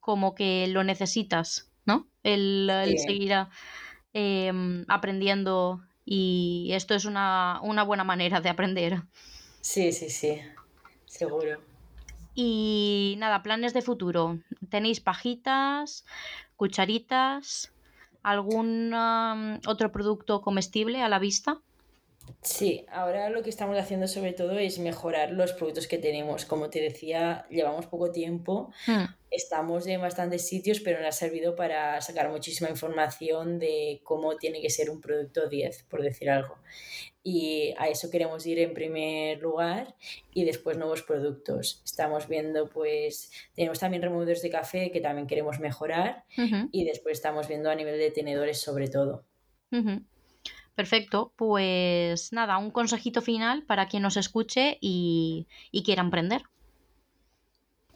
[0.00, 2.08] como que lo necesitas, ¿no?
[2.22, 3.32] El, seguir
[4.12, 9.02] em, aprendiendo y esto es una, buena manera de aprender.
[9.60, 10.40] Sí, sí, sí,
[11.06, 11.60] seguro.
[12.34, 14.38] Y nada, planes de futuro.
[14.70, 16.04] ¿Tenéis pajitas,
[16.56, 17.72] cucharitas,
[18.22, 21.60] algún otro producto comestible a la vista?
[22.42, 26.44] Sí, ahora lo que estamos haciendo sobre todo es mejorar los productos que tenemos.
[26.44, 29.04] Como te decía, llevamos poco tiempo, hmm.
[29.30, 34.60] estamos en bastantes sitios, pero nos ha servido para sacar muchísima información de cómo tiene
[34.60, 36.58] que ser un producto 10, por decir algo.
[37.22, 39.94] Y a eso queremos ir en primer lugar
[40.34, 41.80] y después nuevos productos.
[41.84, 46.24] Estamos viendo, pues, tenemos también removedores de café que también queremos mejorar
[46.72, 49.24] y después estamos viendo a nivel de tenedores sobre todo.
[50.74, 55.46] Perfecto, pues nada, un consejito final para quien nos escuche y,
[55.84, 56.42] quiera emprender.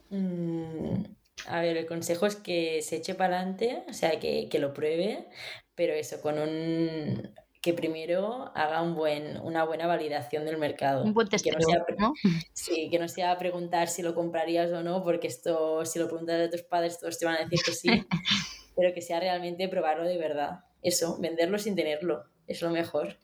[0.09, 1.03] Mm,
[1.47, 5.27] a ver, el consejo es que se eche para adelante, o sea, que, lo pruebe,
[5.73, 11.03] pero eso, con un que primero haga un buen, una buena validación del mercado.
[11.03, 12.13] Un buen testeo, que no
[12.53, 16.47] Sí, que no sea preguntar si lo comprarías o no, porque esto, si lo preguntas
[16.47, 17.89] a tus padres, todos te van a decir que sí,
[18.75, 20.59] pero que sea realmente probarlo de verdad.
[20.83, 23.17] Eso, venderlo sin tenerlo es lo mejor.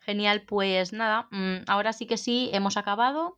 [0.00, 3.36] Genial, pues nada, mm, ahora sí que sí, hemos acabado.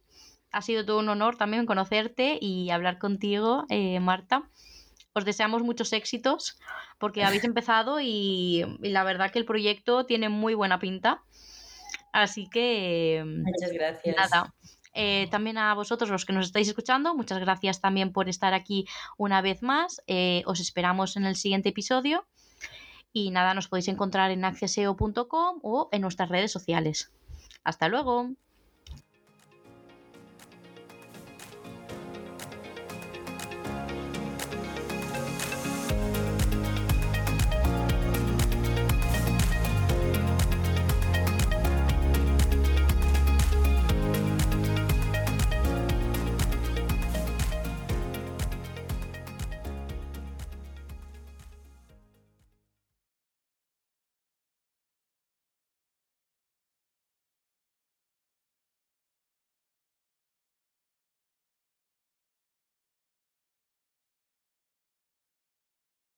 [0.52, 4.48] Ha sido todo un honor también conocerte y hablar contigo, eh, Marta.
[5.14, 6.58] Os deseamos muchos éxitos
[6.98, 11.22] porque habéis empezado y, la verdad que el proyecto tiene muy buena pinta.
[12.12, 13.22] Así que...
[13.24, 14.16] Muchas gracias.
[14.16, 14.54] Nada.
[14.94, 18.86] Eh, también a vosotros los que nos estáis escuchando, muchas gracias también por estar aquí
[19.16, 20.02] una vez más.
[20.06, 22.26] Eh, os esperamos en el siguiente episodio.
[23.12, 27.12] Y nada, nos podéis encontrar en acceseo.com o en nuestras redes sociales.
[27.64, 28.30] Hasta luego.